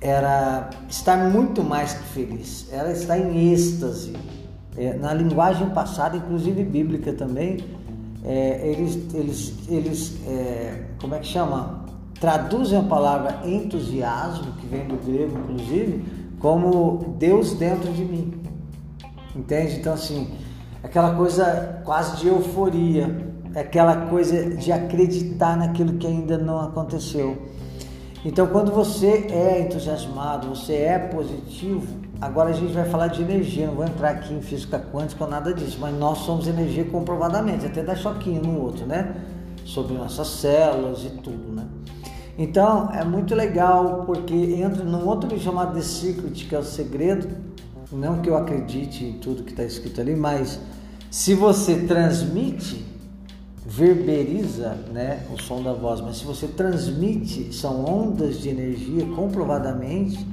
era 0.00 0.70
estar 0.88 1.16
muito 1.30 1.62
mais 1.64 1.94
que 1.94 2.04
feliz, 2.08 2.68
era 2.72 2.92
estar 2.92 3.18
em 3.18 3.52
êxtase. 3.52 4.14
É, 4.76 4.94
na 4.94 5.14
linguagem 5.14 5.70
passada, 5.70 6.18
inclusive 6.18 6.62
bíblica 6.62 7.12
também, 7.12 7.58
é, 8.24 8.60
eles, 8.68 8.98
eles, 9.14 9.54
eles 9.68 10.16
é, 10.26 10.84
como 11.00 11.14
é 11.14 11.20
que 11.20 11.26
chama? 11.26 11.86
Traduzem 12.20 12.78
a 12.78 12.82
palavra 12.82 13.40
entusiasmo, 13.44 14.52
que 14.52 14.66
vem 14.66 14.86
do 14.86 14.96
grego 14.96 15.38
inclusive, 15.38 16.04
como 16.38 17.14
Deus 17.18 17.54
dentro 17.54 17.92
de 17.92 18.04
mim. 18.04 18.34
Entende? 19.34 19.76
Então, 19.76 19.92
assim, 19.94 20.30
aquela 20.82 21.14
coisa 21.14 21.80
quase 21.84 22.18
de 22.18 22.28
euforia, 22.28 23.34
aquela 23.54 24.06
coisa 24.06 24.56
de 24.56 24.72
acreditar 24.72 25.56
naquilo 25.56 25.94
que 25.94 26.06
ainda 26.06 26.36
não 26.36 26.60
aconteceu. 26.60 27.36
Então, 28.26 28.48
quando 28.48 28.72
você 28.72 29.28
é 29.30 29.60
entusiasmado, 29.60 30.48
você 30.48 30.72
é 30.72 30.98
positivo, 30.98 31.86
agora 32.20 32.50
a 32.50 32.52
gente 32.52 32.72
vai 32.72 32.84
falar 32.84 33.06
de 33.06 33.22
energia, 33.22 33.68
não 33.68 33.74
vou 33.74 33.84
entrar 33.84 34.10
aqui 34.10 34.34
em 34.34 34.42
física 34.42 34.80
quântica 34.80 35.22
ou 35.22 35.30
nada 35.30 35.54
disso, 35.54 35.78
mas 35.80 35.96
nós 35.96 36.18
somos 36.18 36.48
energia 36.48 36.84
comprovadamente, 36.86 37.64
até 37.64 37.84
dá 37.84 37.94
choquinho 37.94 38.42
no 38.42 38.60
outro, 38.60 38.84
né? 38.84 39.14
Sobre 39.64 39.94
nossas 39.94 40.26
células 40.26 41.04
e 41.04 41.10
tudo, 41.22 41.54
né? 41.54 41.68
Então, 42.36 42.90
é 42.92 43.04
muito 43.04 43.32
legal 43.32 44.02
porque 44.04 44.34
entra 44.34 44.82
num 44.82 45.06
outro 45.06 45.28
livro 45.28 45.44
chamado 45.44 45.74
The 45.74 45.82
Secret, 45.82 46.48
que 46.48 46.54
é 46.56 46.58
o 46.58 46.64
segredo, 46.64 47.28
não 47.92 48.20
que 48.20 48.28
eu 48.28 48.36
acredite 48.36 49.04
em 49.04 49.12
tudo 49.20 49.44
que 49.44 49.52
está 49.52 49.62
escrito 49.62 50.00
ali, 50.00 50.16
mas 50.16 50.58
se 51.12 51.32
você 51.32 51.76
transmite 51.86 52.84
verberiza 53.66 54.78
né, 54.92 55.26
o 55.34 55.42
som 55.42 55.60
da 55.60 55.72
voz, 55.72 56.00
mas 56.00 56.18
se 56.18 56.24
você 56.24 56.46
transmite, 56.46 57.52
são 57.52 57.84
ondas 57.84 58.40
de 58.40 58.48
energia 58.48 59.04
comprovadamente 59.06 60.24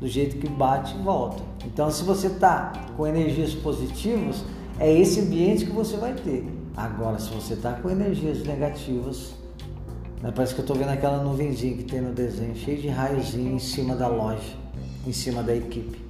do 0.00 0.08
jeito 0.08 0.36
que 0.38 0.48
bate 0.48 0.96
e 0.96 1.02
volta. 1.02 1.42
Então, 1.64 1.90
se 1.92 2.02
você 2.02 2.26
está 2.26 2.72
com 2.96 3.06
energias 3.06 3.54
positivas, 3.54 4.44
é 4.80 4.92
esse 4.92 5.20
ambiente 5.20 5.64
que 5.64 5.70
você 5.70 5.96
vai 5.96 6.12
ter. 6.12 6.44
Agora, 6.76 7.20
se 7.20 7.30
você 7.30 7.54
está 7.54 7.72
com 7.74 7.88
energias 7.88 8.42
negativas, 8.42 9.32
né, 10.20 10.32
parece 10.34 10.54
que 10.54 10.60
eu 10.60 10.64
estou 10.64 10.76
vendo 10.76 10.90
aquela 10.90 11.22
nuvenzinha 11.22 11.76
que 11.76 11.84
tem 11.84 12.00
no 12.00 12.12
desenho, 12.12 12.56
cheia 12.56 12.78
de 12.78 12.88
raiozinho 12.88 13.54
em 13.54 13.60
cima 13.60 13.94
da 13.94 14.08
loja, 14.08 14.56
em 15.06 15.12
cima 15.12 15.40
da 15.40 15.54
equipe. 15.54 16.04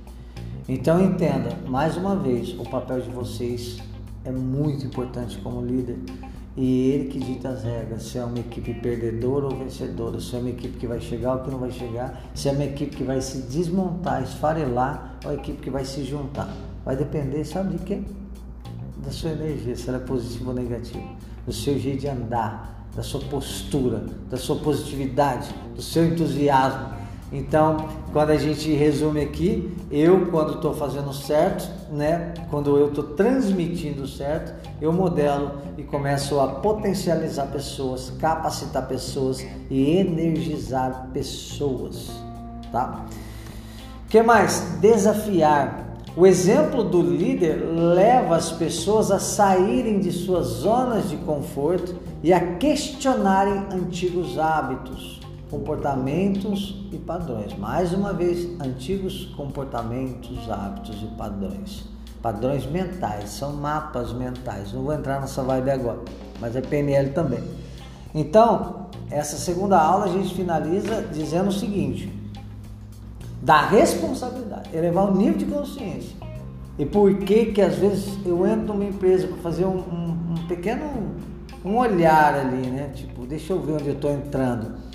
Então, 0.66 1.04
entenda, 1.04 1.50
mais 1.68 1.98
uma 1.98 2.16
vez, 2.16 2.58
o 2.58 2.64
papel 2.64 3.02
de 3.02 3.10
vocês 3.10 3.76
é 4.24 4.30
muito 4.30 4.86
importante 4.86 5.36
como 5.38 5.60
líder 5.60 5.98
E 6.54 6.90
ele 6.90 7.08
que 7.08 7.18
dita 7.18 7.48
as 7.48 7.64
regras, 7.64 8.02
se 8.02 8.18
é 8.18 8.24
uma 8.24 8.38
equipe 8.38 8.74
perdedora 8.74 9.46
ou 9.46 9.56
vencedora, 9.56 10.20
se 10.20 10.36
é 10.36 10.38
uma 10.38 10.50
equipe 10.50 10.78
que 10.78 10.86
vai 10.86 11.00
chegar 11.00 11.36
ou 11.36 11.40
que 11.40 11.50
não 11.50 11.58
vai 11.58 11.70
chegar, 11.70 12.22
se 12.34 12.48
é 12.48 12.52
uma 12.52 12.64
equipe 12.64 12.94
que 12.94 13.04
vai 13.04 13.22
se 13.22 13.38
desmontar, 13.42 14.22
esfarelar, 14.22 15.16
ou 15.24 15.30
a 15.30 15.34
equipe 15.34 15.62
que 15.62 15.70
vai 15.70 15.84
se 15.84 16.04
juntar. 16.04 16.54
Vai 16.84 16.94
depender, 16.94 17.42
sabe 17.44 17.78
de 17.78 17.84
quê? 17.84 18.02
Da 19.02 19.10
sua 19.10 19.30
energia, 19.30 19.74
se 19.74 19.88
ela 19.88 19.98
é 19.98 20.02
positiva 20.02 20.50
ou 20.50 20.54
negativa, 20.54 21.02
do 21.46 21.52
seu 21.52 21.78
jeito 21.78 22.00
de 22.00 22.08
andar, 22.08 22.86
da 22.94 23.02
sua 23.02 23.20
postura, 23.20 24.04
da 24.30 24.36
sua 24.36 24.56
positividade, 24.56 25.48
do 25.74 25.80
seu 25.80 26.04
entusiasmo. 26.04 27.01
Então, 27.32 27.88
quando 28.12 28.30
a 28.30 28.36
gente 28.36 28.70
resume 28.74 29.22
aqui, 29.22 29.74
eu 29.90 30.26
quando 30.26 30.56
estou 30.56 30.74
fazendo 30.74 31.14
certo, 31.14 31.66
né, 31.90 32.34
quando 32.50 32.76
eu 32.76 32.88
estou 32.88 33.04
transmitindo 33.04 34.06
certo, 34.06 34.52
eu 34.82 34.92
modelo 34.92 35.52
e 35.78 35.82
começo 35.82 36.38
a 36.38 36.46
potencializar 36.46 37.46
pessoas, 37.46 38.12
capacitar 38.18 38.86
pessoas 38.86 39.44
e 39.70 39.96
energizar 39.96 41.08
pessoas, 41.14 42.10
tá? 42.70 43.06
Que 44.10 44.22
mais? 44.22 44.60
Desafiar. 44.78 45.88
O 46.14 46.26
exemplo 46.26 46.84
do 46.84 47.00
líder 47.00 47.64
leva 47.72 48.36
as 48.36 48.52
pessoas 48.52 49.10
a 49.10 49.18
saírem 49.18 50.00
de 50.00 50.12
suas 50.12 50.46
zonas 50.48 51.08
de 51.08 51.16
conforto 51.16 51.94
e 52.22 52.30
a 52.30 52.56
questionarem 52.56 53.64
antigos 53.72 54.38
hábitos 54.38 55.21
comportamentos 55.52 56.82
e 56.90 56.96
padrões. 56.96 57.54
Mais 57.58 57.92
uma 57.92 58.14
vez, 58.14 58.48
antigos 58.58 59.26
comportamentos, 59.36 60.50
hábitos 60.50 61.02
e 61.02 61.06
padrões. 61.14 61.84
Padrões 62.22 62.64
mentais, 62.64 63.28
são 63.28 63.52
mapas 63.52 64.14
mentais. 64.14 64.72
Não 64.72 64.82
vou 64.82 64.94
entrar 64.94 65.20
nessa 65.20 65.42
vibe 65.42 65.70
agora, 65.70 65.98
mas 66.40 66.56
é 66.56 66.62
PNL 66.62 67.10
também. 67.10 67.44
Então, 68.14 68.86
essa 69.10 69.36
segunda 69.36 69.78
aula 69.78 70.06
a 70.06 70.08
gente 70.08 70.34
finaliza 70.34 71.02
dizendo 71.12 71.48
o 71.48 71.52
seguinte: 71.52 72.10
da 73.42 73.60
responsabilidade, 73.60 74.70
elevar 74.72 75.10
o 75.10 75.14
nível 75.14 75.36
de 75.36 75.44
consciência. 75.44 76.16
E 76.78 76.86
por 76.86 77.14
que 77.18 77.52
que 77.52 77.60
às 77.60 77.74
vezes 77.74 78.18
eu 78.24 78.46
entro 78.46 78.68
numa 78.68 78.86
empresa 78.86 79.26
para 79.26 79.36
fazer 79.36 79.66
um, 79.66 79.76
um, 79.76 80.16
um 80.30 80.46
pequeno 80.48 81.12
um 81.62 81.76
olhar 81.76 82.34
ali, 82.34 82.68
né? 82.68 82.90
Tipo, 82.94 83.26
deixa 83.26 83.52
eu 83.52 83.60
ver 83.60 83.72
onde 83.74 83.88
eu 83.88 83.94
estou 83.94 84.10
entrando 84.10 84.91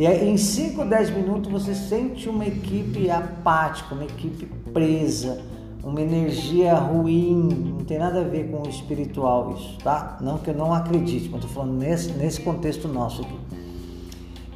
e 0.00 0.06
em 0.06 0.38
5, 0.38 0.82
10 0.86 1.10
minutos 1.10 1.52
você 1.52 1.74
sente 1.74 2.26
uma 2.26 2.46
equipe 2.46 3.10
apática, 3.10 3.94
uma 3.94 4.04
equipe 4.04 4.46
presa, 4.72 5.42
uma 5.84 6.00
energia 6.00 6.72
ruim, 6.74 7.74
não 7.76 7.84
tem 7.84 7.98
nada 7.98 8.22
a 8.22 8.24
ver 8.24 8.50
com 8.50 8.62
o 8.62 8.70
espiritual 8.70 9.52
isso, 9.52 9.76
tá? 9.84 10.16
Não 10.22 10.38
que 10.38 10.48
eu 10.48 10.54
não 10.54 10.72
acredite, 10.72 11.28
mas 11.28 11.44
estou 11.44 11.50
falando 11.50 11.76
nesse, 11.78 12.12
nesse 12.12 12.40
contexto 12.40 12.88
nosso 12.88 13.20
aqui. 13.20 13.38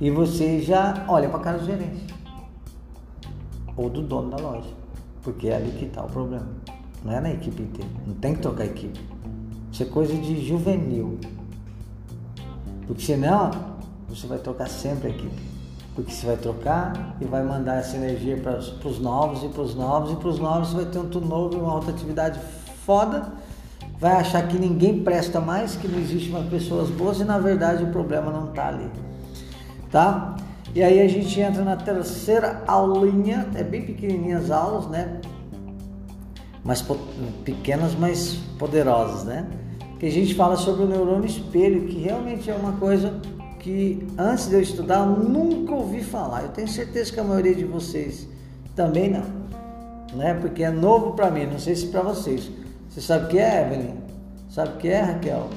E 0.01 0.11
você 0.11 0.63
já 0.63 1.05
olha 1.09 1.29
para 1.29 1.41
a 1.41 1.43
cara 1.43 1.59
do 1.59 1.67
gerente 1.67 2.07
ou 3.77 3.91
do 3.91 4.01
dono 4.01 4.31
da 4.31 4.39
loja, 4.39 4.71
porque 5.21 5.49
é 5.49 5.57
ali 5.57 5.73
que 5.73 5.85
está 5.85 6.03
o 6.03 6.09
problema. 6.09 6.49
Não 7.05 7.13
é 7.13 7.21
na 7.21 7.31
equipe 7.31 7.63
inteira, 7.63 7.91
não 8.07 8.15
tem 8.15 8.35
que 8.35 8.41
trocar 8.41 8.65
equipe. 8.65 8.99
Isso 9.71 9.83
é 9.83 9.87
coisa 9.87 10.15
de 10.15 10.43
juvenil. 10.43 11.19
Porque 12.87 13.03
senão 13.03 13.74
você 14.14 14.26
vai 14.26 14.38
trocar 14.38 14.68
sempre 14.68 15.09
a 15.09 15.11
equipe. 15.11 15.42
Porque 15.94 16.12
você 16.12 16.26
vai 16.26 16.37
trocar 16.37 17.16
e 17.21 17.25
vai 17.25 17.42
mandar 17.42 17.76
essa 17.76 17.97
energia 17.97 18.37
para 18.37 18.59
os 18.59 18.99
novos 18.99 19.44
e 19.44 19.49
para 19.49 19.62
os 19.62 19.75
novos 19.75 20.12
e 20.12 20.16
para 20.16 20.28
os 20.28 20.38
novos 20.38 20.68
você 20.68 20.76
vai 20.76 20.87
ter 20.87 20.99
um 20.99 21.09
tudo 21.09 21.26
novo, 21.26 21.59
uma 21.59 21.73
alta 21.73 21.90
atividade 21.90 22.40
foda. 22.85 23.33
Vai 23.99 24.12
achar 24.14 24.47
que 24.49 24.59
ninguém 24.59 25.02
presta 25.02 25.40
mais, 25.40 25.76
que 25.76 25.87
não 25.87 25.99
existe 25.99 26.30
mais 26.30 26.49
pessoas 26.49 26.90
boas 26.90 27.21
e 27.21 27.25
na 27.25 27.38
verdade 27.38 27.85
o 27.85 27.88
problema 27.88 28.30
não 28.30 28.49
está 28.50 28.68
ali. 28.68 28.90
Tá? 29.90 30.37
E 30.75 30.83
aí 30.83 31.00
a 31.00 31.06
gente 31.06 31.39
entra 31.41 31.62
na 31.62 31.76
terceira 31.76 32.65
aulinha, 32.67 33.49
é 33.54 33.62
bem 33.62 33.82
pequenininhas 33.82 34.45
as 34.45 34.50
aulas, 34.50 34.89
né? 34.89 35.21
Mas 36.65 36.84
pequenas, 37.45 37.95
mas 37.95 38.34
poderosas, 38.58 39.23
né? 39.23 39.47
Que 40.00 40.06
a 40.06 40.10
gente 40.10 40.34
fala 40.34 40.56
sobre 40.56 40.82
o 40.82 40.89
neurônio 40.89 41.26
espelho, 41.26 41.86
que 41.86 41.99
realmente 41.99 42.50
é 42.50 42.54
uma 42.54 42.73
coisa 42.73 43.21
que 43.65 44.07
antes 44.19 44.50
de 44.50 44.57
eu 44.57 44.61
estudar 44.61 44.99
eu 44.99 45.07
nunca 45.07 45.75
ouvi 45.75 46.03
falar. 46.05 46.43
Eu 46.43 46.50
tenho 46.50 46.69
certeza 46.69 47.11
que 47.11 47.19
a 47.19 47.25
maioria 47.25 47.55
de 47.55 47.65
vocês 47.65 48.29
também 48.77 49.11
não, 49.11 49.25
né? 50.15 50.35
Porque 50.35 50.63
é 50.63 50.71
novo 50.71 51.13
para 51.13 51.31
mim, 51.31 51.47
não 51.47 51.59
sei 51.59 51.75
se 51.75 51.87
para 51.87 52.03
vocês. 52.03 52.50
Você 52.91 53.00
sabe 53.00 53.25
o 53.25 53.29
que 53.29 53.39
é, 53.39 53.63
Evelyn? 53.63 53.95
Sabe 54.50 54.75
o 54.75 54.77
que 54.77 54.89
é, 54.89 55.00
Raquel? 55.00 55.49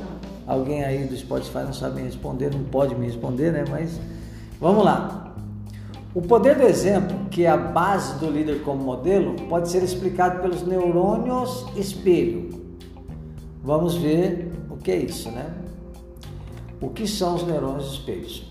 Alguém 0.47 0.85
aí 0.85 1.03
do 1.03 1.17
Spotify 1.17 1.59
não 1.65 1.73
sabe 1.73 1.97
me 1.97 2.03
responder, 2.03 2.49
não 2.49 2.63
pode 2.63 2.95
me 2.95 3.05
responder, 3.07 3.51
né? 3.51 3.65
Mas 3.69 3.99
vamos 4.57 4.85
lá. 4.85 5.35
O 6.15 6.21
poder 6.21 6.55
do 6.55 6.63
exemplo, 6.63 7.13
que 7.29 7.43
é 7.43 7.49
a 7.49 7.57
base 7.57 8.17
do 8.19 8.31
líder 8.31 8.63
como 8.63 8.81
modelo, 8.81 9.35
pode 9.49 9.69
ser 9.69 9.83
explicado 9.83 10.41
pelos 10.41 10.65
neurônios 10.65 11.65
espelho. 11.75 12.49
Vamos 13.61 13.95
ver 13.97 14.49
o 14.69 14.77
que 14.77 14.91
é 14.91 14.95
isso, 14.95 15.29
né? 15.29 15.66
O 16.79 16.89
que 16.89 17.07
são 17.07 17.33
os 17.33 17.43
neurônios 17.43 17.93
espelhos? 17.93 18.43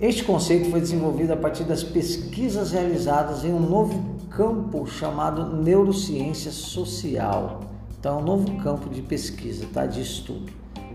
Este 0.00 0.22
conceito 0.22 0.70
foi 0.70 0.80
desenvolvido 0.80 1.32
a 1.32 1.36
partir 1.36 1.64
das 1.64 1.82
pesquisas 1.82 2.70
realizadas 2.70 3.44
em 3.44 3.52
um 3.52 3.58
novo 3.58 4.16
campo 4.30 4.86
chamado 4.86 5.56
neurociência 5.56 6.52
social. 6.52 7.62
Então, 7.98 8.18
é 8.18 8.22
um 8.22 8.24
novo 8.24 8.56
campo 8.62 8.88
de 8.88 9.02
pesquisa, 9.02 9.66
tá? 9.74 9.86
de 9.86 10.00
estudo. 10.00 10.52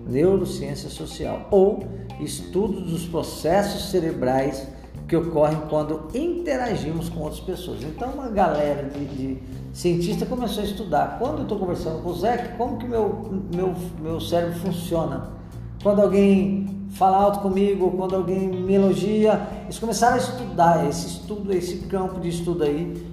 Neurociência 0.08 0.90
social 0.90 1.50
ou 1.52 1.84
estudo 2.22 2.80
dos 2.80 3.06
processos 3.06 3.90
cerebrais 3.92 4.66
que 5.06 5.18
ocorrem 5.18 5.60
quando 5.70 6.08
interagimos 6.18 7.10
com 7.10 7.20
outras 7.20 7.42
pessoas. 7.42 7.84
Então, 7.84 8.10
uma 8.12 8.30
galera 8.30 8.90
de, 8.90 9.06
de 9.06 9.44
cientistas 9.74 10.30
começou 10.30 10.64
a 10.64 10.66
estudar. 10.66 11.20
Quando 11.20 11.40
eu 11.40 11.44
estou 11.44 11.60
conversando 11.60 12.02
com 12.02 12.10
o 12.10 12.16
Zé, 12.16 12.38
como 12.58 12.78
que 12.78 12.88
meu, 12.88 13.30
meu, 13.54 13.76
meu 14.02 14.22
cérebro 14.22 14.58
funciona? 14.60 15.43
Quando 15.84 16.02
alguém 16.02 16.88
fala 16.92 17.18
alto 17.18 17.40
comigo, 17.40 17.92
quando 17.92 18.16
alguém 18.16 18.48
me 18.48 18.74
elogia, 18.74 19.48
eles 19.66 19.78
começaram 19.78 20.16
a 20.16 20.18
estudar 20.18 20.88
esse 20.88 21.08
estudo, 21.08 21.54
esse 21.54 21.78
campo 21.80 22.20
de 22.22 22.30
estudo 22.30 22.64
aí 22.64 23.06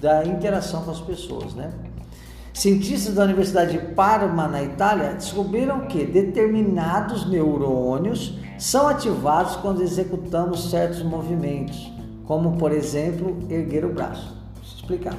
da 0.00 0.24
interação 0.24 0.82
com 0.82 0.90
as 0.90 1.00
pessoas, 1.00 1.54
né? 1.54 1.72
Cientistas 2.52 3.14
da 3.14 3.24
Universidade 3.24 3.72
de 3.72 3.94
Parma, 3.94 4.48
na 4.48 4.62
Itália, 4.62 5.14
descobriram 5.14 5.82
que 5.82 6.04
determinados 6.04 7.28
neurônios 7.28 8.36
são 8.58 8.88
ativados 8.88 9.56
quando 9.56 9.80
executamos 9.80 10.70
certos 10.70 11.02
movimentos, 11.02 11.92
como 12.26 12.56
por 12.56 12.72
exemplo 12.72 13.36
erguer 13.48 13.84
o 13.84 13.92
braço. 13.92 14.36
Deixa 14.56 14.74
eu 14.74 14.78
explicar. 14.80 15.14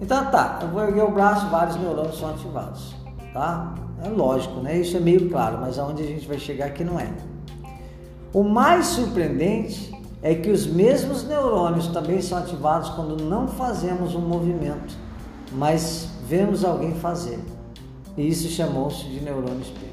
Então 0.00 0.30
tá, 0.30 0.60
eu 0.62 0.68
vou 0.68 0.82
erguer 0.82 1.02
o 1.02 1.10
braço, 1.10 1.48
vários 1.48 1.76
neurônios 1.76 2.18
são 2.18 2.30
ativados, 2.30 2.94
tá? 3.32 3.74
É 4.02 4.08
lógico, 4.08 4.60
né? 4.60 4.78
Isso 4.78 4.96
é 4.96 5.00
meio 5.00 5.28
claro, 5.28 5.58
mas 5.60 5.78
aonde 5.78 6.02
a 6.02 6.06
gente 6.06 6.26
vai 6.26 6.38
chegar 6.38 6.66
aqui 6.66 6.82
não 6.82 6.98
é. 6.98 7.12
O 8.32 8.42
mais 8.42 8.86
surpreendente 8.86 9.92
é 10.22 10.34
que 10.34 10.50
os 10.50 10.66
mesmos 10.66 11.22
neurônios 11.24 11.88
também 11.88 12.20
são 12.20 12.38
ativados 12.38 12.90
quando 12.90 13.22
não 13.22 13.46
fazemos 13.46 14.14
um 14.14 14.20
movimento, 14.20 14.96
mas 15.52 16.08
vemos 16.26 16.64
alguém 16.64 16.94
fazer. 16.94 17.38
E 18.16 18.28
isso 18.28 18.48
chamou-se 18.48 19.04
de 19.04 19.20
neurônio 19.20 19.60
espelho. 19.60 19.92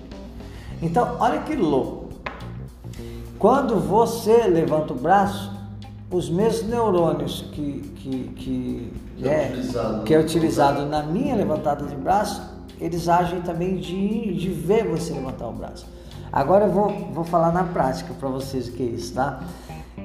Então, 0.81 1.17
olha 1.19 1.41
que 1.41 1.55
louco. 1.55 2.09
Quando 3.37 3.79
você 3.79 4.47
levanta 4.47 4.93
o 4.93 4.95
braço, 4.95 5.51
os 6.11 6.29
mesmos 6.29 6.69
neurônios 6.69 7.45
que, 7.51 7.81
que, 7.95 8.23
que, 8.35 8.93
que 9.17 9.27
é, 9.27 9.47
utilizado, 9.47 10.03
que 10.03 10.13
é 10.13 10.19
utilizado 10.19 10.85
na 10.85 11.03
minha 11.03 11.35
levantada 11.35 11.85
de 11.85 11.95
braço 11.95 12.50
eles 12.82 13.08
agem 13.08 13.41
também 13.41 13.78
de, 13.78 14.34
de 14.34 14.50
ver 14.50 14.86
você 14.88 15.13
levantar 15.13 15.48
o 15.48 15.54
braço. 15.54 15.86
Agora 16.32 16.65
eu 16.65 16.72
vou, 16.72 16.89
vou 17.13 17.24
falar 17.24 17.52
na 17.52 17.63
prática 17.65 18.13
para 18.13 18.30
vocês 18.30 18.67
o 18.67 18.72
que 18.72 18.84
é 18.84 18.86
isso, 18.88 19.13
tá? 19.13 19.41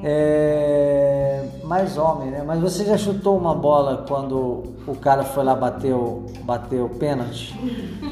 É, 0.03 1.45
mais 1.65 1.97
homem, 1.97 2.31
né? 2.31 2.43
Mas 2.47 2.61
você 2.61 2.85
já 2.85 2.99
chutou 2.99 3.39
uma 3.39 3.55
bola 3.55 4.05
quando 4.07 4.65
o 4.87 4.95
cara 4.97 5.25
foi 5.25 5.43
lá 5.43 5.55
bater 5.55 5.95
o, 5.95 6.27
bater 6.43 6.83
o 6.83 6.89
pênalti? 6.89 7.59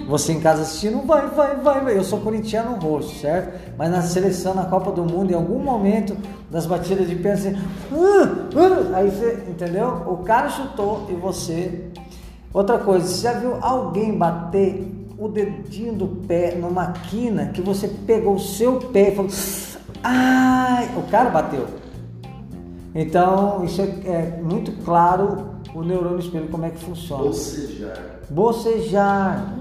Você 0.09 0.33
em 0.33 0.41
casa 0.41 0.63
assistindo, 0.63 1.05
vai, 1.07 1.27
vai, 1.29 1.57
vai, 1.57 1.81
vai. 1.83 1.99
Eu 1.99 2.05
sou 2.05 2.21
corintiano 2.21 2.77
roxo, 2.77 3.15
certo? 3.21 3.77
Mas 3.77 3.91
na 3.91 4.01
seleção, 4.01 4.55
na 4.55 4.65
Copa 4.65 4.93
do 4.93 5.05
Mundo, 5.05 5.33
em 5.33 5.35
algum 5.35 5.59
momento 5.59 6.17
das 6.51 6.67
batidas 6.67 7.09
de 7.09 7.17
pênalti, 7.17 7.49
assim, 7.49 7.57
uh, 7.93 8.25
uh, 8.57 8.95
aí 8.95 9.11
você, 9.11 9.45
entendeu? 9.49 10.05
O 10.07 10.19
cara 10.19 10.49
chutou 10.49 11.07
e 11.11 11.15
você 11.15 11.91
Outra 12.55 12.79
coisa, 12.79 13.05
você 13.05 13.23
já 13.23 13.33
viu 13.33 13.57
alguém 13.61 14.17
bater 14.17 14.89
o 15.19 15.27
dedinho 15.27 15.93
do 15.93 16.07
pé 16.07 16.55
numa 16.55 16.93
quina 16.93 17.47
que 17.47 17.61
você 17.61 17.89
pegou 17.89 18.37
o 18.37 18.39
seu 18.39 18.79
pé 18.79 19.09
e 19.09 19.17
falou, 19.17 19.31
ai, 20.05 20.89
o 20.97 21.03
cara 21.11 21.31
bateu. 21.31 21.67
Então, 22.95 23.65
isso 23.65 23.83
é, 23.83 23.87
é 24.07 24.41
muito 24.41 24.71
claro 24.85 25.57
o 25.75 25.83
neurônio 25.83 26.21
espelho 26.21 26.49
como 26.49 26.65
é 26.65 26.71
que 26.71 26.79
funciona. 26.79 27.25
Bocejar. 27.25 28.21
Bocejar, 28.31 29.55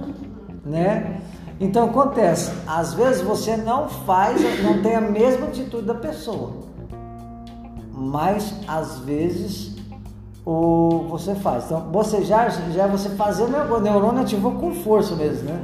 né? 0.63 1.19
Então 1.59 1.85
acontece, 1.85 2.51
às 2.67 2.93
vezes 2.93 3.21
você 3.21 3.57
não 3.57 3.87
faz, 3.87 4.39
não 4.61 4.81
tem 4.81 4.95
a 4.95 5.01
mesma 5.01 5.47
atitude 5.47 5.85
da 5.85 5.95
pessoa, 5.95 6.51
mas 7.91 8.53
às 8.67 8.99
vezes 8.99 9.75
o 10.45 11.05
você 11.09 11.35
faz. 11.35 11.65
Então 11.65 11.81
bocejar 11.81 12.51
já 12.71 12.83
é 12.83 12.87
você 12.87 13.09
fazer 13.09 13.43
o 13.43 13.79
neurônio 13.79 14.21
ativou 14.21 14.53
com 14.53 14.73
força 14.73 15.15
mesmo, 15.15 15.49
né? 15.49 15.59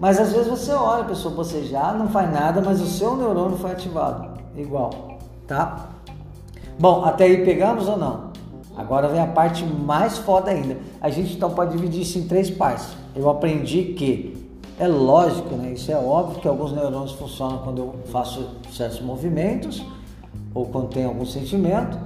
Mas 0.00 0.18
às 0.20 0.32
vezes 0.32 0.48
você 0.48 0.72
olha 0.72 1.02
a 1.02 1.06
pessoa 1.06 1.34
bocejar, 1.34 1.96
não 1.96 2.08
faz 2.08 2.30
nada, 2.32 2.60
mas 2.60 2.80
o 2.80 2.86
seu 2.86 3.16
neurônio 3.16 3.56
foi 3.56 3.72
ativado, 3.72 4.38
igual, 4.54 5.18
tá? 5.46 5.88
Bom, 6.78 7.04
até 7.04 7.24
aí 7.24 7.44
pegamos 7.44 7.88
ou 7.88 7.96
não? 7.96 8.26
Agora 8.76 9.08
vem 9.08 9.20
a 9.20 9.26
parte 9.26 9.64
mais 9.64 10.18
foda 10.18 10.50
ainda. 10.50 10.76
A 11.00 11.08
gente 11.08 11.34
então 11.34 11.50
pode 11.50 11.72
dividir 11.72 12.02
isso 12.02 12.18
em 12.18 12.28
três 12.28 12.50
partes. 12.50 12.88
Eu 13.14 13.30
aprendi 13.30 13.94
que 13.94 14.36
é 14.78 14.86
lógico, 14.86 15.54
né? 15.54 15.72
Isso 15.72 15.90
é 15.90 15.96
óbvio 15.96 16.40
que 16.40 16.46
alguns 16.46 16.72
neurônios 16.72 17.12
funcionam 17.12 17.58
quando 17.58 17.78
eu 17.78 17.94
faço 18.12 18.46
certos 18.70 19.00
movimentos 19.00 19.82
ou 20.54 20.66
quando 20.66 20.88
tem 20.88 21.06
algum 21.06 21.24
sentimento. 21.24 21.98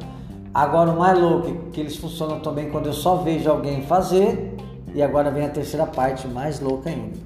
Agora 0.53 0.91
o 0.91 0.99
mais 0.99 1.19
louco 1.19 1.49
é 1.49 1.71
que 1.73 1.81
eles 1.81 1.97
funcionam 1.97 2.41
também 2.41 2.71
quando 2.71 2.87
eu 2.87 2.93
só 2.93 3.17
vejo 3.17 3.49
alguém 3.49 3.83
fazer. 3.83 4.57
E 4.95 5.03
agora 5.03 5.31
vem 5.31 5.45
a 5.45 5.49
terceira 5.49 5.87
parte 5.87 6.27
mais 6.27 6.61
louca 6.61 6.91
ainda. 6.91 7.17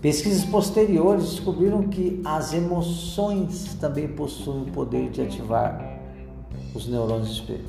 Pesquisas 0.00 0.44
posteriores 0.44 1.30
descobriram 1.30 1.82
que 1.84 2.20
as 2.24 2.52
emoções 2.52 3.74
também 3.74 4.08
possuem 4.08 4.62
o 4.62 4.66
poder 4.66 5.10
de 5.10 5.22
ativar 5.22 6.00
os 6.74 6.88
neurônios 6.88 7.30
espelho. 7.30 7.64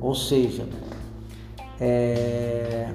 Ou 0.00 0.14
seja, 0.14 0.66
é, 1.80 2.92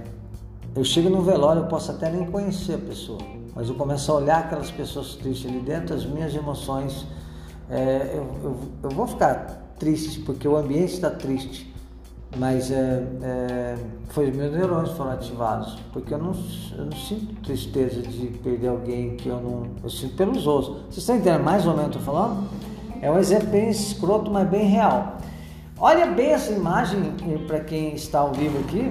eu 0.76 0.84
chego 0.84 1.10
no 1.10 1.22
velório, 1.22 1.63
eu 1.63 1.67
posso 1.67 1.91
até 1.91 2.10
nem 2.10 2.26
conhecer 2.26 2.76
a 2.76 2.78
pessoa, 2.78 3.19
mas 3.56 3.69
eu 3.69 3.76
começo 3.76 4.12
a 4.12 4.15
olhar 4.15 4.39
aquelas 4.39 4.69
pessoas 4.69 5.15
tristes 5.15 5.50
ali 5.50 5.60
dentro, 5.60 5.96
as 5.96 6.06
minhas 6.06 6.36
emoções, 6.36 7.08
é, 7.69 8.12
eu, 8.13 8.28
eu, 8.43 8.58
eu, 8.84 8.89
vou 8.89 9.08
ficar 9.08 9.62
triste 9.84 10.22
porque 10.22 10.48
o 10.48 10.56
ambiente 10.56 10.93
está 10.93 11.10
triste, 11.10 11.69
mas 12.38 12.72
é, 12.72 13.04
é, 13.22 13.76
foi 14.10 14.32
meus 14.32 14.54
neurônios 14.54 14.91
foram 14.91 15.12
ativados, 15.12 15.78
porque 15.91 16.13
eu 16.13 16.17
não, 16.17 16.34
eu 16.78 16.86
não 16.86 16.93
sinto 16.93 17.36
tristeza 17.41 18.02
de 18.02 18.28
perder 18.28 18.69
alguém 18.69 19.17
que 19.17 19.28
eu 19.28 19.41
não, 19.41 19.67
eu 19.84 19.89
sinto 19.89 20.15
pelos 20.15 20.48
outros. 20.48 20.78
Vocês 20.84 21.00
estão 21.00 21.17
entendendo 21.17 21.43
mais 21.43 21.67
ou 21.67 21.76
menos 21.76 21.88
o 21.88 21.89
que 21.91 21.98
eu 21.98 22.00
estou 22.00 22.13
falando? 22.13 22.48
É 23.02 23.12
um 23.12 23.19
exemplo 23.19 23.50
bem 23.50 23.69
escroto, 23.69 24.32
mas 24.32 24.48
bem 24.48 24.67
real. 24.67 25.17
Olha 25.78 26.08
bem 26.08 26.30
essa 26.30 26.54
imagem 26.54 27.02
para 27.46 27.60
quem 27.60 27.93
está 27.93 28.19
ao 28.19 28.32
vivo 28.32 28.58
aqui 28.60 28.89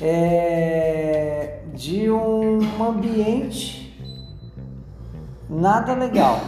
é, 0.00 1.60
de 1.72 2.10
um 2.10 2.58
ambiente 2.82 3.96
nada 5.48 5.94
legal. 5.94 6.40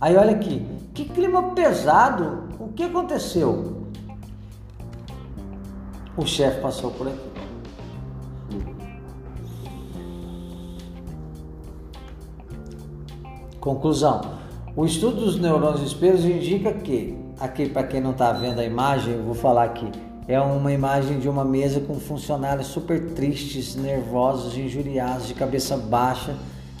Aí 0.00 0.16
olha 0.16 0.30
aqui, 0.30 0.64
que 0.94 1.04
clima 1.06 1.42
pesado. 1.54 2.45
O 2.58 2.68
que 2.68 2.84
aconteceu? 2.84 3.86
O 6.16 6.24
chefe 6.26 6.60
passou 6.60 6.90
por 6.90 7.08
aqui. 7.08 7.36
Conclusão: 13.60 14.20
o 14.74 14.84
estudo 14.84 15.24
dos 15.24 15.38
neurônios 15.38 15.82
espelhos 15.82 16.24
indica 16.24 16.72
que, 16.72 17.18
aqui 17.38 17.68
para 17.68 17.86
quem 17.86 18.00
não 18.00 18.12
está 18.12 18.32
vendo 18.32 18.60
a 18.60 18.64
imagem, 18.64 19.14
eu 19.14 19.22
vou 19.22 19.34
falar 19.34 19.64
aqui 19.64 19.90
é 20.28 20.40
uma 20.40 20.72
imagem 20.72 21.20
de 21.20 21.28
uma 21.28 21.44
mesa 21.44 21.78
com 21.78 22.00
funcionários 22.00 22.66
super 22.66 23.10
tristes, 23.10 23.76
nervosos, 23.76 24.56
injuriados, 24.56 25.28
de 25.28 25.34
cabeça 25.34 25.76
baixa. 25.76 26.34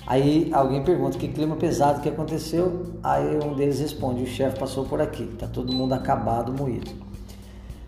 Aí 0.06 0.50
alguém 0.52 0.84
pergunta 0.84 1.18
que 1.18 1.26
clima 1.26 1.56
pesado 1.56 2.00
que 2.00 2.08
aconteceu. 2.08 2.86
Aí 3.02 3.38
um 3.44 3.54
deles 3.54 3.80
responde: 3.80 4.22
o 4.22 4.26
chefe 4.26 4.58
passou 4.58 4.84
por 4.84 5.00
aqui, 5.00 5.26
tá 5.38 5.48
todo 5.48 5.72
mundo 5.72 5.94
acabado, 5.94 6.52
moído. 6.52 6.90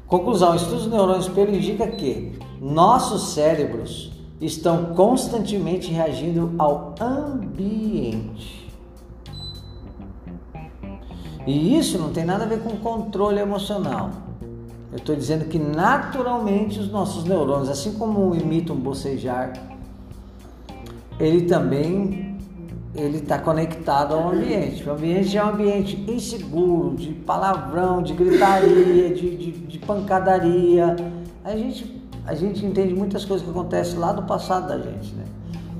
Conclusão: 0.07 0.54
estudos 0.54 0.85
do 0.85 0.90
neurônio 0.90 1.20
espelho 1.20 1.54
indica 1.54 1.87
que 1.87 2.37
nossos 2.61 3.35
cérebros 3.35 4.12
estão 4.40 4.87
constantemente 4.94 5.92
reagindo 5.92 6.54
ao 6.59 6.94
ambiente. 7.00 8.68
E 11.46 11.78
isso 11.78 11.98
não 11.98 12.12
tem 12.12 12.24
nada 12.24 12.44
a 12.44 12.46
ver 12.48 12.62
com 12.62 12.76
controle 12.76 13.38
emocional. 13.38 14.11
Eu 14.90 14.98
estou 14.98 15.14
dizendo 15.14 15.46
que 15.46 15.59
naturalmente 15.59 16.81
os 16.81 16.90
nossos 16.90 17.24
neurônios, 17.24 17.68
assim 17.68 17.92
como 17.92 18.35
imitam 18.35 18.74
bocejar, 18.74 19.52
ele 21.18 21.42
também 21.42 22.28
ele 22.94 23.18
está 23.18 23.38
conectado 23.38 24.14
ao 24.14 24.31
ambiente. 24.31 24.88
O 24.88 24.92
ambiente 24.92 25.37
é 25.37 25.44
um 25.44 25.50
ambiente 25.50 25.96
inseguro, 26.11 26.96
de 26.96 27.12
palavrão, 27.12 28.02
de 28.02 28.12
gritaria, 28.12 29.14
de, 29.14 29.37
de, 29.37 29.52
de 29.52 29.78
pancadaria. 29.78 30.96
A 31.44 31.57
gente, 31.57 32.02
a 32.26 32.35
gente 32.35 32.64
entende 32.64 32.94
muitas 32.94 33.24
coisas 33.24 33.44
que 33.44 33.50
acontecem 33.50 33.98
lá 33.98 34.12
do 34.12 34.22
passado 34.22 34.68
da 34.68 34.78
gente, 34.78 35.14
né? 35.14 35.24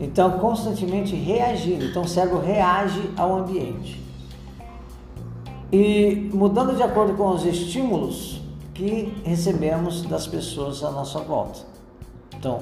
Então, 0.01 0.38
constantemente 0.38 1.16
reagindo. 1.16 1.87
Então, 1.87 2.03
o 2.03 2.09
cérebro 2.09 2.40
reage 2.40 3.11
ao 3.16 3.38
ambiente. 3.38 4.01
E 5.72 6.31
mudando 6.33 6.77
de 6.77 6.83
acordo 6.83 7.14
com 7.14 7.31
os 7.31 7.44
estímulos, 7.44 8.40
que 8.72 9.12
recebemos 9.24 10.03
das 10.03 10.29
pessoas 10.29 10.85
à 10.85 10.90
nossa 10.92 11.18
volta. 11.18 11.59
Então, 12.37 12.61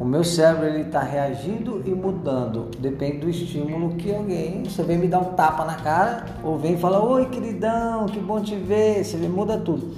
o 0.00 0.04
meu 0.04 0.24
cérebro 0.24 0.66
ele 0.66 0.80
está 0.80 1.00
reagindo 1.00 1.82
e 1.84 1.90
mudando, 1.90 2.70
depende 2.78 3.18
do 3.18 3.28
estímulo 3.28 3.96
que 3.96 4.14
alguém. 4.14 4.64
Você 4.64 4.82
vem 4.82 4.96
me 4.96 5.06
dar 5.06 5.18
um 5.18 5.34
tapa 5.34 5.62
na 5.66 5.74
cara 5.74 6.24
ou 6.42 6.56
vem 6.56 6.78
falar: 6.78 7.00
Oi, 7.04 7.26
queridão, 7.26 8.06
que 8.06 8.18
bom 8.18 8.40
te 8.40 8.56
ver. 8.56 9.04
Você 9.04 9.18
vê, 9.18 9.28
muda 9.28 9.58
tudo. 9.58 9.94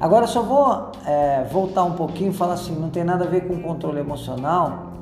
Agora, 0.00 0.26
só 0.26 0.40
vou 0.40 0.92
é, 1.06 1.44
voltar 1.44 1.84
um 1.84 1.92
pouquinho 1.92 2.30
e 2.30 2.32
falar 2.32 2.54
assim: 2.54 2.74
não 2.74 2.88
tem 2.88 3.04
nada 3.04 3.26
a 3.26 3.28
ver 3.28 3.46
com 3.46 3.60
controle 3.60 4.00
emocional, 4.00 4.94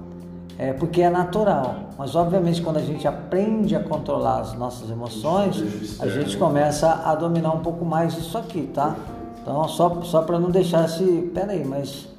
é, 0.59 0.73
porque 0.73 1.03
é 1.03 1.09
natural. 1.09 1.77
Mas, 1.97 2.17
obviamente, 2.17 2.61
quando 2.63 2.79
a 2.79 2.83
gente 2.83 3.07
aprende 3.07 3.77
a 3.77 3.81
controlar 3.81 4.41
as 4.41 4.55
nossas 4.55 4.91
emoções, 4.91 6.01
a 6.01 6.09
gente 6.09 6.37
começa 6.37 6.91
a 7.05 7.15
dominar 7.15 7.53
um 7.53 7.61
pouco 7.61 7.85
mais 7.85 8.19
isso 8.19 8.37
aqui, 8.37 8.63
tá? 8.75 8.97
Então, 9.41 9.69
só, 9.69 10.03
só 10.03 10.23
para 10.23 10.41
não 10.41 10.51
deixar 10.51 10.87
esse. 10.87 11.31
Pera 11.33 11.53
aí, 11.53 11.65
mas. 11.65 12.11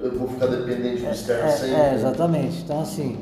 Eu 0.00 0.16
vou 0.16 0.28
ficar 0.28 0.46
dependente 0.46 1.02
do 1.02 1.10
externo 1.10 1.48
é, 1.48 1.50
sempre. 1.50 1.74
É, 1.74 1.94
exatamente. 1.94 2.58
Então, 2.62 2.80
assim, 2.80 3.18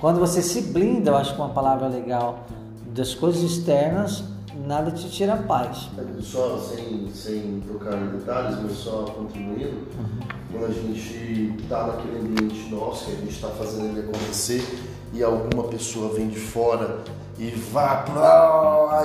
quando 0.00 0.20
você 0.20 0.42
se 0.42 0.60
blinda, 0.60 1.10
eu 1.10 1.16
acho 1.16 1.34
que 1.34 1.40
uma 1.40 1.50
palavra 1.50 1.88
legal, 1.88 2.46
das 2.88 3.14
coisas 3.14 3.42
externas, 3.42 4.22
nada 4.66 4.90
te 4.90 5.08
tira 5.10 5.34
a 5.34 5.36
paz. 5.38 5.88
Só 6.20 6.58
sem, 6.58 7.10
sem 7.12 7.62
tocar 7.66 7.94
em 7.94 8.08
detalhes, 8.18 8.58
mas 8.62 8.72
só 8.72 9.04
contribuindo, 9.16 9.88
uhum. 9.98 10.20
quando 10.52 10.66
a 10.66 10.74
gente 10.74 11.54
está 11.62 11.86
naquele 11.86 12.18
ambiente 12.18 12.68
nosso, 12.70 13.06
que 13.06 13.12
a 13.12 13.16
gente 13.16 13.34
está 13.34 13.48
fazendo 13.48 13.86
ele 13.86 14.08
acontecer, 14.08 14.62
e 15.12 15.22
alguma 15.22 15.64
pessoa 15.64 16.12
vem 16.12 16.28
de 16.28 16.38
fora 16.38 16.98
e 17.38 17.50
vá, 17.50 18.04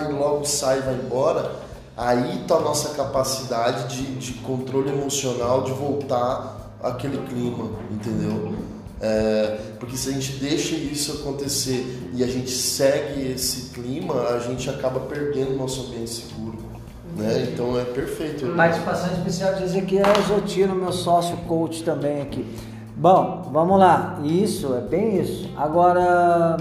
e 0.10 0.12
logo 0.12 0.44
sai 0.44 0.80
e 0.80 0.82
vai 0.82 0.96
embora 0.96 1.70
aí 2.00 2.42
está 2.42 2.56
a 2.56 2.60
nossa 2.62 2.96
capacidade 2.96 3.96
de, 3.96 4.16
de 4.16 4.34
controle 4.40 4.90
emocional 4.90 5.64
de 5.64 5.74
voltar 5.74 6.59
àquele 6.82 7.18
clima, 7.28 7.70
entendeu? 7.92 8.54
É, 9.02 9.58
porque 9.80 9.96
se 9.96 10.10
a 10.10 10.12
gente 10.12 10.34
deixa 10.34 10.76
isso 10.76 11.22
acontecer 11.22 12.10
e 12.14 12.24
a 12.24 12.28
gente 12.28 12.52
segue 12.52 13.32
esse 13.32 13.70
clima, 13.70 14.14
a 14.14 14.40
gente 14.40 14.70
acaba 14.70 15.00
perdendo 15.02 15.54
o 15.54 15.58
nosso 15.58 15.88
ambiente 15.88 16.10
seguro. 16.10 16.58
Né? 17.16 17.50
Então 17.52 17.80
é 17.80 17.86
perfeito. 17.86 18.48
Participação 18.56 19.12
especial 19.14 19.56
de 19.56 19.64
Ezequiel 19.64 20.06
Zotino, 20.28 20.76
meu 20.76 20.92
sócio 20.92 21.36
coach 21.48 21.84
também 21.84 22.22
aqui. 22.22 22.46
Bom, 22.96 23.50
vamos 23.52 23.80
lá. 23.80 24.20
Isso, 24.24 24.74
é 24.76 24.82
bem 24.82 25.22
isso. 25.22 25.50
Agora, 25.56 26.58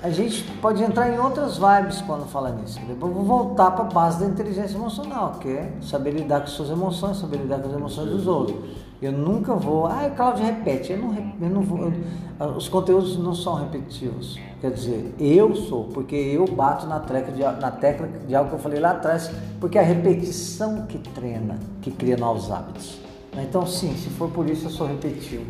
a 0.00 0.10
gente 0.10 0.44
pode 0.60 0.82
entrar 0.82 1.12
em 1.12 1.18
outras 1.18 1.58
vibes 1.58 2.00
quando 2.02 2.26
fala 2.26 2.50
nisso. 2.50 2.78
Depois 2.86 3.12
vou 3.12 3.24
voltar 3.24 3.72
para 3.72 3.84
a 3.84 3.88
base 3.88 4.20
da 4.20 4.26
inteligência 4.26 4.76
emocional, 4.76 5.32
que 5.40 5.48
é 5.48 5.72
saber 5.82 6.12
lidar 6.12 6.42
com 6.42 6.46
suas 6.46 6.70
emoções, 6.70 7.18
saber 7.18 7.38
lidar 7.38 7.58
com 7.58 7.68
as 7.68 7.74
emoções 7.74 8.10
dos 8.10 8.26
outros. 8.26 8.56
Eu 9.04 9.12
nunca 9.12 9.54
vou, 9.54 9.86
ah, 9.86 10.10
Cláudio 10.16 10.46
repete, 10.46 10.92
eu 10.92 10.98
não, 10.98 11.14
eu 11.38 11.50
não 11.50 11.60
vou, 11.60 11.78
eu, 11.78 11.92
ah, 12.40 12.46
os 12.46 12.68
conteúdos 12.68 13.18
não 13.18 13.34
são 13.34 13.54
repetitivos. 13.54 14.40
Quer 14.62 14.70
dizer, 14.70 15.14
eu 15.20 15.54
sou, 15.54 15.84
porque 15.88 16.16
eu 16.16 16.46
bato 16.46 16.86
na, 16.86 16.98
treca 17.00 17.30
de, 17.30 17.42
na 17.42 17.70
tecla 17.70 18.08
de 18.26 18.34
algo 18.34 18.48
que 18.48 18.56
eu 18.56 18.60
falei 18.60 18.80
lá 18.80 18.92
atrás, 18.92 19.30
porque 19.60 19.76
é 19.76 19.82
a 19.82 19.84
repetição 19.84 20.86
que 20.86 20.96
treina, 20.96 21.58
que 21.82 21.90
cria 21.90 22.16
novos 22.16 22.50
hábitos. 22.50 22.98
Então, 23.36 23.66
sim, 23.66 23.94
se 23.94 24.08
for 24.08 24.30
por 24.30 24.48
isso, 24.48 24.68
eu 24.68 24.70
sou 24.70 24.86
repetitivo. 24.86 25.44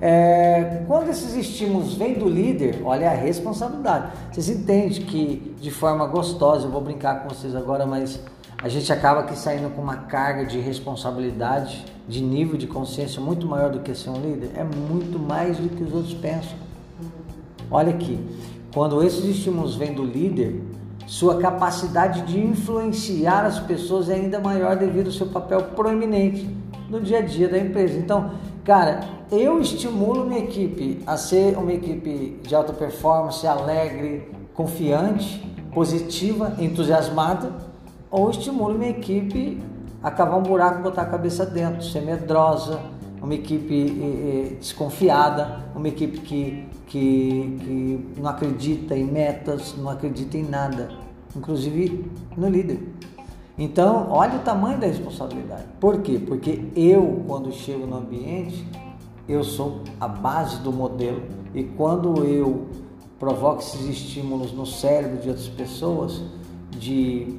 É, 0.00 0.82
quando 0.86 1.10
esses 1.10 1.34
estímulos 1.34 1.94
vêm 1.96 2.14
do 2.14 2.26
líder, 2.26 2.80
olha 2.82 3.10
a 3.10 3.14
responsabilidade. 3.14 4.12
Vocês 4.32 4.48
entendem 4.48 5.02
que 5.02 5.54
de 5.60 5.70
forma 5.70 6.06
gostosa, 6.06 6.66
eu 6.66 6.70
vou 6.70 6.80
brincar 6.80 7.22
com 7.22 7.28
vocês 7.28 7.54
agora, 7.54 7.84
mas 7.84 8.18
a 8.62 8.68
gente 8.68 8.90
acaba 8.90 9.20
aqui 9.20 9.36
saindo 9.36 9.68
com 9.74 9.82
uma 9.82 9.96
carga 9.96 10.46
de 10.46 10.58
responsabilidade, 10.58 11.84
de 12.08 12.22
nível 12.22 12.56
de 12.56 12.66
consciência 12.66 13.20
muito 13.20 13.46
maior 13.46 13.70
do 13.70 13.80
que 13.80 13.94
ser 13.94 14.10
um 14.10 14.20
líder. 14.20 14.50
É 14.56 14.64
muito 14.64 15.18
mais 15.18 15.56
do 15.58 15.68
que 15.68 15.82
os 15.82 15.92
outros 15.92 16.14
pensam. 16.14 16.56
Olha 17.70 17.90
aqui, 17.90 18.18
quando 18.74 19.02
esses 19.02 19.24
estímulos 19.24 19.76
vêm 19.76 19.94
do 19.94 20.04
líder, 20.04 20.62
sua 21.06 21.38
capacidade 21.38 22.22
de 22.22 22.40
influenciar 22.40 23.44
as 23.44 23.58
pessoas 23.58 24.08
é 24.08 24.14
ainda 24.14 24.40
maior 24.40 24.76
devido 24.76 25.06
ao 25.06 25.12
seu 25.12 25.26
papel 25.26 25.62
proeminente 25.76 26.48
no 26.88 27.00
dia 27.00 27.18
a 27.18 27.22
dia 27.22 27.48
da 27.48 27.58
empresa. 27.58 27.98
Então, 27.98 28.32
cara, 28.64 29.00
eu 29.30 29.60
estimulo 29.60 30.26
minha 30.26 30.40
equipe 30.40 31.00
a 31.06 31.16
ser 31.16 31.56
uma 31.56 31.72
equipe 31.72 32.38
de 32.42 32.54
alta 32.54 32.72
performance, 32.72 33.46
alegre, 33.46 34.30
confiante, 34.54 35.42
positiva, 35.72 36.54
entusiasmada, 36.58 37.50
ou 38.10 38.30
estimulo 38.30 38.78
minha 38.78 38.90
equipe 38.90 39.58
a 40.02 40.10
cavar 40.10 40.38
um 40.38 40.42
buraco 40.42 40.80
e 40.80 40.82
botar 40.82 41.02
a 41.02 41.06
cabeça 41.06 41.46
dentro, 41.46 41.84
ser 41.84 42.00
medrosa, 42.02 42.80
uma 43.22 43.34
equipe 43.34 43.74
eh, 43.74 44.52
eh, 44.52 44.56
desconfiada, 44.56 45.64
uma 45.76 45.86
equipe 45.86 46.18
que, 46.18 46.68
que, 46.86 47.58
que 47.60 48.20
não 48.20 48.28
acredita 48.28 48.96
em 48.96 49.04
metas, 49.04 49.76
não 49.78 49.90
acredita 49.90 50.36
em 50.36 50.42
nada, 50.42 50.90
inclusive 51.36 52.10
no 52.36 52.48
líder. 52.48 52.80
Então, 53.56 54.08
olha 54.10 54.36
o 54.36 54.38
tamanho 54.40 54.78
da 54.78 54.86
responsabilidade. 54.86 55.64
Por 55.78 56.00
quê? 56.00 56.18
Porque 56.18 56.64
eu, 56.74 57.22
quando 57.28 57.52
chego 57.52 57.86
no 57.86 57.96
ambiente, 57.96 58.66
eu 59.28 59.44
sou 59.44 59.82
a 60.00 60.08
base 60.08 60.58
do 60.58 60.72
modelo 60.72 61.22
e 61.54 61.62
quando 61.62 62.24
eu 62.24 62.66
provoco 63.20 63.60
esses 63.60 63.82
estímulos 63.82 64.52
no 64.52 64.66
cérebro 64.66 65.18
de 65.18 65.28
outras 65.28 65.46
pessoas 65.46 66.22
de 66.70 67.38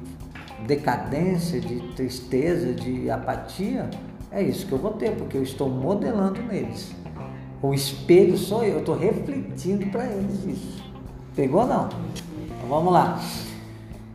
decadência, 0.66 1.60
de 1.60 1.80
tristeza, 1.94 2.72
de 2.72 3.10
apatia, 3.10 3.88
é 4.30 4.42
isso 4.42 4.66
que 4.66 4.72
eu 4.72 4.78
vou 4.78 4.92
ter, 4.92 5.12
porque 5.12 5.36
eu 5.36 5.42
estou 5.42 5.68
modelando 5.68 6.42
neles. 6.42 6.92
O 7.62 7.72
espelho 7.72 8.36
sou 8.36 8.64
eu, 8.64 8.74
eu 8.74 8.78
estou 8.80 8.96
refletindo 8.96 9.86
para 9.86 10.04
eles 10.06 10.44
isso. 10.44 10.82
Pegou 11.34 11.62
ou 11.62 11.66
não? 11.66 11.84
Então 11.84 12.68
vamos 12.68 12.92
lá. 12.92 13.20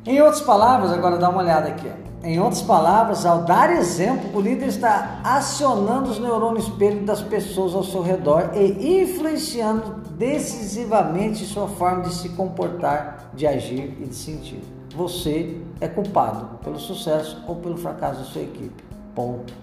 Em 0.06 0.22
outras 0.22 0.42
palavras, 0.42 0.92
agora 0.92 1.18
dá 1.18 1.30
uma 1.30 1.42
olhada 1.42 1.70
aqui. 1.70 1.88
Ó. 1.88 2.10
Em 2.22 2.38
outras 2.40 2.62
palavras, 2.62 3.26
ao 3.26 3.44
dar 3.44 3.72
exemplo, 3.72 4.38
o 4.38 4.42
líder 4.42 4.68
está 4.68 5.22
acionando 5.24 6.12
os 6.12 6.20
neurônios 6.20 6.66
espelho 6.66 7.06
das 7.06 7.22
pessoas 7.22 7.74
ao 7.74 7.84
seu 7.84 8.02
redor 8.02 8.52
e 8.54 9.02
influenciando 9.02 10.02
decisivamente 10.18 11.46
sua 11.46 11.68
forma 11.68 12.04
de 12.04 12.14
se 12.14 12.30
comportar, 12.30 13.32
de 13.34 13.48
agir 13.48 13.98
e 14.02 14.06
de 14.06 14.16
sentir. 14.16 14.79
Você 14.96 15.62
é 15.80 15.88
culpado 15.88 16.58
pelo 16.64 16.80
sucesso 16.80 17.44
ou 17.48 17.56
pelo 17.56 17.78
fracasso 17.78 18.20
da 18.20 18.26
sua 18.26 18.42
equipe. 18.42 18.84
Ponto. 19.16 19.54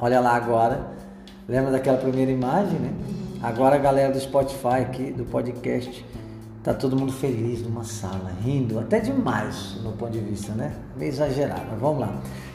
Olha 0.00 0.20
lá 0.20 0.34
agora. 0.34 0.80
Lembra 1.48 1.72
daquela 1.72 1.98
primeira 1.98 2.30
imagem, 2.30 2.78
né? 2.78 2.92
Agora 3.42 3.76
a 3.76 3.78
galera 3.78 4.12
do 4.12 4.20
Spotify 4.20 4.82
aqui, 4.82 5.10
do 5.10 5.24
podcast, 5.24 6.04
tá 6.62 6.74
todo 6.74 6.96
mundo 6.96 7.10
feliz 7.10 7.62
numa 7.62 7.84
sala, 7.84 8.30
rindo, 8.44 8.78
até 8.78 9.00
demais 9.00 9.76
no 9.82 9.92
ponto 9.92 10.12
de 10.12 10.20
vista, 10.20 10.52
né? 10.52 10.72
Meio 10.96 11.08
exagerado, 11.08 11.62
mas 11.70 11.80
vamos 11.80 12.00
lá. 12.00 12.14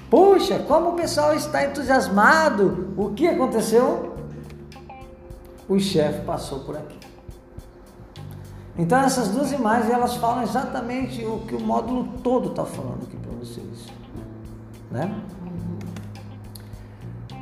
Puxa, 0.09 0.59
como 0.59 0.91
o 0.91 0.93
pessoal 0.93 1.35
está 1.35 1.65
entusiasmado! 1.65 2.93
O 2.95 3.09
que 3.09 3.27
aconteceu? 3.27 4.13
O 5.67 5.79
chefe 5.79 6.21
passou 6.21 6.59
por 6.59 6.77
aqui. 6.77 6.99
Então 8.77 8.99
essas 8.99 9.29
duas 9.29 9.51
imagens 9.51 9.91
elas 9.91 10.15
falam 10.15 10.43
exatamente 10.43 11.23
o 11.25 11.39
que 11.47 11.55
o 11.55 11.59
módulo 11.59 12.09
todo 12.21 12.49
está 12.49 12.65
falando 12.65 13.03
aqui 13.03 13.15
para 13.17 13.31
vocês, 13.31 13.87
né? 14.91 15.15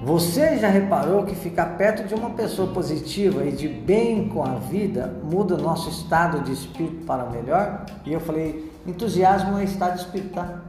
Você 0.04 0.58
já 0.58 0.68
reparou 0.68 1.24
que 1.24 1.34
ficar 1.34 1.78
perto 1.78 2.06
de 2.06 2.14
uma 2.14 2.32
pessoa 2.32 2.74
positiva 2.74 3.46
e 3.46 3.54
de 3.54 3.70
bem 3.70 4.28
com 4.28 4.44
a 4.44 4.56
vida 4.56 5.16
muda 5.24 5.56
o 5.56 5.62
nosso 5.62 5.90
estado 5.90 6.42
de 6.42 6.52
espírito 6.52 7.06
para 7.06 7.26
melhor? 7.30 7.86
E 8.06 8.12
eu 8.12 8.20
falei, 8.20 8.70
entusiasmo 8.86 9.58
é 9.58 9.64
estado 9.64 9.96
de 9.96 10.02
espírito, 10.02 10.34
tá? 10.34 10.60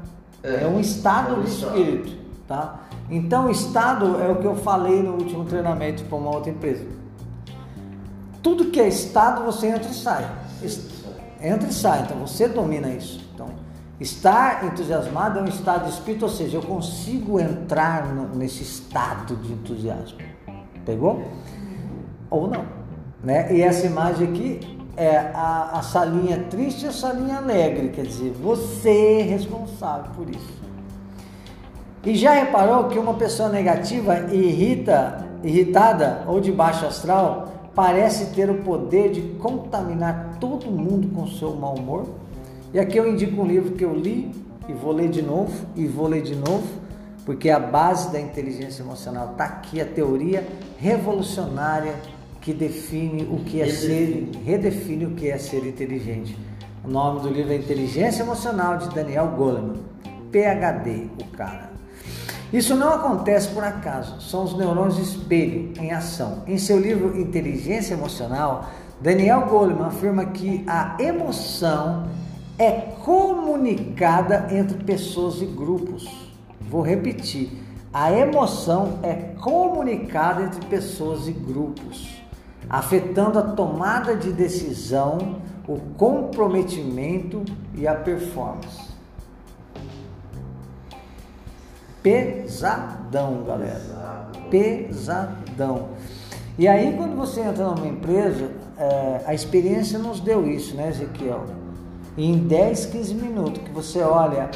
É, 0.40 0.62
é 0.62 0.66
um 0.68 0.78
estado 0.78 1.40
é 1.40 1.42
de 1.42 1.50
espírito, 1.50 2.16
tá? 2.46 2.80
Então, 3.10 3.50
estado 3.50 4.20
é 4.20 4.30
o 4.30 4.36
que 4.36 4.46
eu 4.46 4.54
falei 4.54 5.02
no 5.02 5.14
último 5.14 5.44
treinamento 5.44 6.04
para 6.04 6.16
uma 6.16 6.30
outra 6.30 6.50
empresa. 6.50 6.86
Tudo 8.40 8.66
que 8.66 8.80
é 8.80 8.86
estado, 8.86 9.44
você 9.44 9.66
entra 9.66 9.90
e 9.90 9.94
sai. 9.94 10.43
Entra 11.40 11.68
e 11.68 11.72
sai, 11.72 12.02
então 12.02 12.16
você 12.18 12.48
domina 12.48 12.88
isso. 12.88 13.20
Então, 13.34 13.48
Estar 14.00 14.64
entusiasmado 14.64 15.38
é 15.38 15.42
um 15.42 15.46
estado 15.46 15.84
de 15.84 15.90
espírito, 15.90 16.24
ou 16.24 16.28
seja, 16.28 16.56
eu 16.56 16.62
consigo 16.62 17.38
entrar 17.38 18.12
no, 18.12 18.34
nesse 18.34 18.62
estado 18.64 19.36
de 19.36 19.52
entusiasmo. 19.52 20.18
Pegou? 20.84 21.22
Ou 22.28 22.48
não. 22.48 22.64
Né? 23.22 23.54
E 23.54 23.62
essa 23.62 23.86
imagem 23.86 24.28
aqui 24.28 24.78
é 24.96 25.16
a, 25.16 25.78
a 25.78 25.82
salinha 25.82 26.44
triste 26.50 26.84
e 26.84 26.88
a 26.88 26.92
salinha 26.92 27.36
alegre, 27.36 27.90
quer 27.90 28.04
dizer, 28.04 28.32
você 28.32 29.20
é 29.20 29.22
responsável 29.22 30.10
por 30.12 30.28
isso. 30.28 30.64
E 32.04 32.16
já 32.16 32.32
reparou 32.32 32.88
que 32.88 32.98
uma 32.98 33.14
pessoa 33.14 33.48
negativa 33.48 34.18
irrita, 34.32 35.24
irritada 35.42 36.24
ou 36.26 36.40
de 36.40 36.50
baixo 36.50 36.84
astral 36.84 37.53
parece 37.74 38.34
ter 38.34 38.50
o 38.50 38.62
poder 38.62 39.10
de 39.10 39.20
contaminar 39.38 40.38
todo 40.40 40.70
mundo 40.70 41.08
com 41.14 41.26
seu 41.26 41.54
mau 41.54 41.74
humor? 41.74 42.06
E 42.72 42.78
aqui 42.78 42.96
eu 42.96 43.08
indico 43.08 43.40
um 43.42 43.46
livro 43.46 43.72
que 43.72 43.84
eu 43.84 43.94
li 43.94 44.30
e 44.68 44.72
vou 44.72 44.92
ler 44.92 45.08
de 45.08 45.22
novo 45.22 45.66
e 45.76 45.86
vou 45.86 46.06
ler 46.06 46.22
de 46.22 46.34
novo, 46.34 46.66
porque 47.24 47.50
a 47.50 47.58
base 47.58 48.12
da 48.12 48.20
inteligência 48.20 48.82
emocional 48.82 49.32
está 49.32 49.44
aqui, 49.44 49.80
a 49.80 49.84
teoria 49.84 50.46
revolucionária 50.78 51.94
que 52.40 52.52
define 52.52 53.24
o 53.24 53.38
que 53.44 53.60
é 53.60 53.64
redefine. 53.64 54.32
ser, 54.32 54.40
redefine 54.44 55.06
o 55.06 55.10
que 55.12 55.28
é 55.28 55.38
ser 55.38 55.66
inteligente. 55.66 56.36
O 56.84 56.88
nome 56.88 57.20
do 57.20 57.30
livro 57.30 57.52
é 57.52 57.56
Inteligência 57.56 58.22
Emocional 58.22 58.76
de 58.76 58.94
Daniel 58.94 59.28
Goleman, 59.28 59.76
PhD, 60.30 61.08
o 61.20 61.24
cara. 61.34 61.73
Isso 62.54 62.76
não 62.76 62.90
acontece 62.90 63.48
por 63.48 63.64
acaso, 63.64 64.20
são 64.20 64.44
os 64.44 64.56
neurônios 64.56 64.96
espelho 64.96 65.72
em 65.76 65.90
ação. 65.90 66.44
Em 66.46 66.56
seu 66.56 66.78
livro 66.78 67.20
Inteligência 67.20 67.94
Emocional, 67.94 68.66
Daniel 69.00 69.46
Goleman 69.48 69.86
afirma 69.86 70.26
que 70.26 70.64
a 70.64 70.94
emoção 71.00 72.06
é 72.56 72.70
comunicada 73.04 74.46
entre 74.52 74.84
pessoas 74.84 75.42
e 75.42 75.46
grupos. 75.46 76.08
Vou 76.60 76.80
repetir. 76.80 77.50
A 77.92 78.12
emoção 78.12 79.00
é 79.02 79.14
comunicada 79.40 80.44
entre 80.44 80.64
pessoas 80.66 81.26
e 81.26 81.32
grupos, 81.32 82.22
afetando 82.70 83.36
a 83.40 83.42
tomada 83.42 84.14
de 84.14 84.32
decisão, 84.32 85.40
o 85.66 85.80
comprometimento 85.96 87.44
e 87.74 87.84
a 87.88 87.96
performance. 87.96 88.83
Pesadão, 92.04 93.42
galera. 93.44 94.30
Pesadão. 94.48 95.88
E 96.56 96.68
aí, 96.68 96.94
quando 96.96 97.16
você 97.16 97.40
entra 97.40 97.66
numa 97.66 97.88
empresa, 97.88 98.48
é, 98.78 99.22
a 99.26 99.34
experiência 99.34 99.98
nos 99.98 100.20
deu 100.20 100.48
isso, 100.48 100.76
né, 100.76 100.90
Ezequiel? 100.90 101.44
em 102.16 102.38
10, 102.38 102.86
15 102.86 103.14
minutos 103.14 103.62
que 103.62 103.70
você 103.70 104.00
olha 104.00 104.50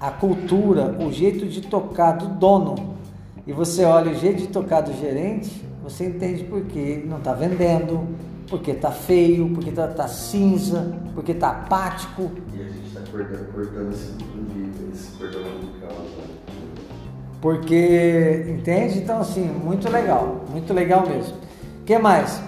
a 0.00 0.10
cultura, 0.10 0.96
o 1.00 1.10
jeito 1.10 1.46
de 1.46 1.62
tocar 1.62 2.12
do 2.12 2.26
dono 2.26 2.94
e 3.46 3.52
você 3.52 3.84
olha 3.84 4.12
o 4.12 4.14
jeito 4.14 4.38
de 4.38 4.48
tocar 4.48 4.82
do 4.82 4.92
gerente, 4.92 5.64
você 5.82 6.06
entende 6.06 6.44
por 6.44 6.62
que 6.62 6.78
ele 6.78 7.08
não 7.08 7.18
está 7.18 7.32
vendendo, 7.32 8.06
porque 8.48 8.72
está 8.72 8.90
feio, 8.90 9.48
porque 9.50 9.70
está 9.70 9.88
tá 9.88 10.08
cinza, 10.08 10.94
porque 11.14 11.32
está 11.32 11.50
apático. 11.50 12.30
E 12.54 12.60
a 12.60 12.64
gente 12.64 12.86
está 12.86 13.00
cortando, 13.10 13.52
cortando 13.52 13.92
esse, 13.92 14.12
esse 14.92 15.16
cordão 15.18 15.42
umbilical. 15.42 15.90
Né? 15.90 16.36
Porque, 17.40 18.46
entende? 18.48 18.98
Então, 18.98 19.20
assim, 19.20 19.44
muito 19.44 19.90
legal, 19.90 20.44
muito 20.50 20.72
legal 20.72 21.06
mesmo. 21.06 21.36
O 21.80 21.84
que 21.84 21.98
mais? 21.98 22.40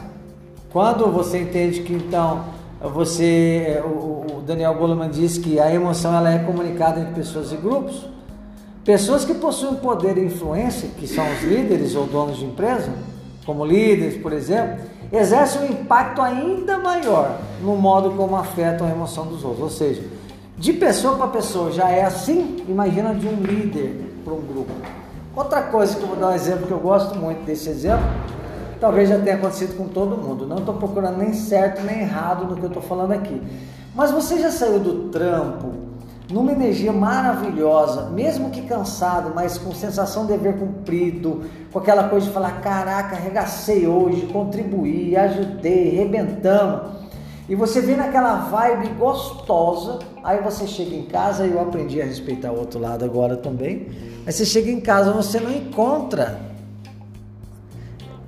Quando 0.73 1.07
você 1.11 1.39
entende 1.39 1.83
que 1.83 1.93
então 1.93 2.45
você, 2.81 3.79
é, 3.79 3.83
o, 3.83 4.43
Daniel 4.47 4.75
Goleman 4.75 5.11
diz 5.11 5.37
que 5.37 5.59
a 5.59 5.73
emoção 5.73 6.15
ela 6.17 6.33
é 6.33 6.39
comunicada 6.39 7.01
entre 7.01 7.15
pessoas 7.15 7.53
e 7.53 7.57
grupos. 7.57 8.07
Pessoas 8.85 9.25
que 9.25 9.35
possuem 9.35 9.75
poder 9.75 10.17
e 10.17 10.25
influência, 10.25 10.89
que 10.99 11.07
são 11.07 11.25
os 11.31 11.43
líderes 11.43 11.95
ou 11.95 12.07
donos 12.07 12.39
de 12.39 12.45
empresa, 12.47 12.91
como 13.45 13.65
líderes, 13.65 14.17
por 14.21 14.33
exemplo, 14.33 14.79
exercem 15.12 15.62
um 15.62 15.64
impacto 15.66 16.21
ainda 16.21 16.79
maior 16.79 17.38
no 17.62 17.77
modo 17.77 18.11
como 18.12 18.37
afetam 18.37 18.87
a 18.87 18.90
emoção 18.90 19.27
dos 19.27 19.44
outros. 19.44 19.62
Ou 19.62 19.71
seja, 19.71 20.03
de 20.57 20.73
pessoa 20.73 21.16
para 21.16 21.29
pessoa 21.29 21.73
já 21.73 21.88
é 21.88 22.05
assim, 22.05 22.64
imagina 22.68 23.14
de 23.14 23.27
um 23.27 23.40
líder 23.40 24.12
para 24.25 24.33
um 24.33 24.40
grupo. 24.40 24.73
Outra 25.35 25.62
coisa 25.62 25.97
que 25.97 26.03
eu 26.03 26.09
vou 26.09 26.16
dar 26.16 26.29
um 26.29 26.35
exemplo 26.35 26.66
que 26.66 26.73
eu 26.73 26.81
gosto 26.81 27.16
muito 27.16 27.44
desse 27.44 27.68
exemplo 27.68 28.07
talvez 28.81 29.09
já 29.09 29.18
tenha 29.18 29.37
acontecido 29.37 29.77
com 29.77 29.88
todo 29.88 30.16
mundo. 30.16 30.47
Não 30.47 30.59
estou 30.59 30.75
procurando 30.75 31.18
nem 31.18 31.33
certo 31.33 31.83
nem 31.83 32.01
errado 32.01 32.44
no 32.44 32.57
que 32.57 32.62
eu 32.62 32.68
estou 32.68 32.83
falando 32.83 33.12
aqui. 33.12 33.40
Mas 33.94 34.11
você 34.11 34.38
já 34.38 34.51
saiu 34.51 34.79
do 34.79 35.09
trampo 35.09 35.73
numa 36.31 36.53
energia 36.53 36.93
maravilhosa, 36.93 38.11
mesmo 38.11 38.51
que 38.51 38.62
cansado, 38.62 39.33
mas 39.35 39.57
com 39.57 39.73
sensação 39.75 40.27
de 40.27 40.33
dever 40.33 40.59
cumprido, 40.59 41.45
com 41.73 41.79
aquela 41.79 42.09
coisa 42.09 42.27
de 42.27 42.33
falar: 42.33 42.61
caraca, 42.61 43.17
arregacei 43.17 43.87
hoje, 43.87 44.27
contribuí, 44.33 45.17
ajudei, 45.17 45.91
rebentamos. 45.91 46.99
E 47.49 47.55
você 47.55 47.81
vem 47.81 47.97
naquela 47.97 48.35
vibe 48.51 48.88
gostosa, 48.99 50.01
aí 50.23 50.38
você 50.43 50.67
chega 50.67 50.95
em 50.95 51.07
casa, 51.07 51.47
e 51.47 51.53
eu 51.53 51.61
aprendi 51.61 52.01
a 52.01 52.05
respeitar 52.05 52.53
o 52.53 52.59
outro 52.59 52.79
lado 52.79 53.07
agora 53.07 53.38
também. 53.38 53.88
Aí 54.27 54.33
você 54.33 54.45
chega 54.45 54.71
em 54.71 54.81
casa, 54.81 55.12
você 55.12 55.41
não 55.41 55.51
encontra. 55.51 56.47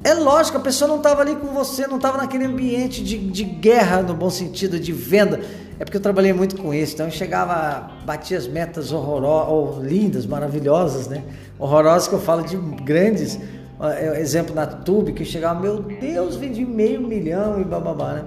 É 0.02 0.14
lógico, 0.14 0.56
a 0.56 0.60
pessoa 0.60 0.88
não 0.88 0.96
estava 0.96 1.20
ali 1.20 1.36
com 1.36 1.48
você, 1.48 1.86
não 1.86 1.96
estava 1.96 2.16
naquele 2.16 2.46
ambiente 2.46 3.04
de, 3.04 3.18
de 3.18 3.44
guerra, 3.44 4.00
no 4.00 4.14
bom 4.14 4.30
sentido, 4.30 4.80
de 4.80 4.90
venda. 4.94 5.40
É 5.80 5.84
porque 5.84 5.96
eu 5.96 6.02
trabalhei 6.02 6.34
muito 6.34 6.60
com 6.60 6.74
isso, 6.74 6.92
então 6.92 7.06
eu 7.06 7.10
chegava, 7.10 7.90
batia 8.04 8.36
as 8.36 8.46
metas 8.46 8.92
horrorosas, 8.92 9.82
lindas, 9.82 10.26
maravilhosas, 10.26 11.08
né? 11.08 11.24
Horrorosas 11.58 12.06
que 12.06 12.14
eu 12.14 12.20
falo 12.20 12.42
de 12.42 12.54
grandes. 12.84 13.40
É, 13.80 14.20
exemplo 14.20 14.54
na 14.54 14.66
Tube, 14.66 15.14
que 15.14 15.24
chegava, 15.24 15.58
meu 15.58 15.82
Deus, 15.82 16.36
vendi 16.36 16.66
meio 16.66 17.00
milhão 17.00 17.58
e 17.58 17.64
bababá, 17.64 18.12
né? 18.12 18.24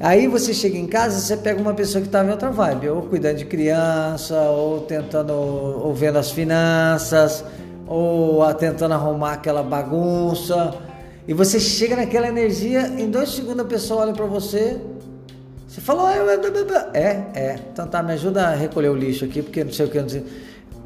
Aí 0.00 0.26
você 0.26 0.52
chega 0.52 0.76
em 0.76 0.88
casa, 0.88 1.20
você 1.20 1.36
pega 1.36 1.60
uma 1.60 1.74
pessoa 1.74 2.02
que 2.02 2.08
estava 2.08 2.28
em 2.28 2.32
outra 2.32 2.50
vibe, 2.50 2.88
ou 2.88 3.02
cuidando 3.02 3.36
de 3.36 3.44
criança, 3.44 4.34
ou 4.50 4.80
tentando, 4.80 5.32
ou 5.32 5.94
vendo 5.94 6.18
as 6.18 6.32
finanças, 6.32 7.44
ou 7.86 8.52
tentando 8.54 8.94
arrumar 8.94 9.34
aquela 9.34 9.62
bagunça. 9.62 10.74
E 11.28 11.32
você 11.32 11.60
chega 11.60 11.94
naquela 11.94 12.26
energia, 12.26 12.88
em 12.98 13.08
dois 13.08 13.30
segundos 13.30 13.60
a 13.60 13.64
pessoa 13.64 14.02
olha 14.02 14.12
para 14.12 14.26
você, 14.26 14.76
você 15.74 15.80
fala, 15.80 16.14
é, 16.94 17.26
é, 17.34 17.58
então 17.72 17.88
tá, 17.88 18.00
me 18.00 18.12
ajuda 18.12 18.46
a 18.46 18.54
recolher 18.54 18.90
o 18.90 18.94
lixo 18.94 19.24
aqui, 19.24 19.42
porque 19.42 19.64
não 19.64 19.72
sei 19.72 19.86
o 19.86 19.90
que, 19.90 20.00
não 20.00 20.08
sei. 20.08 20.24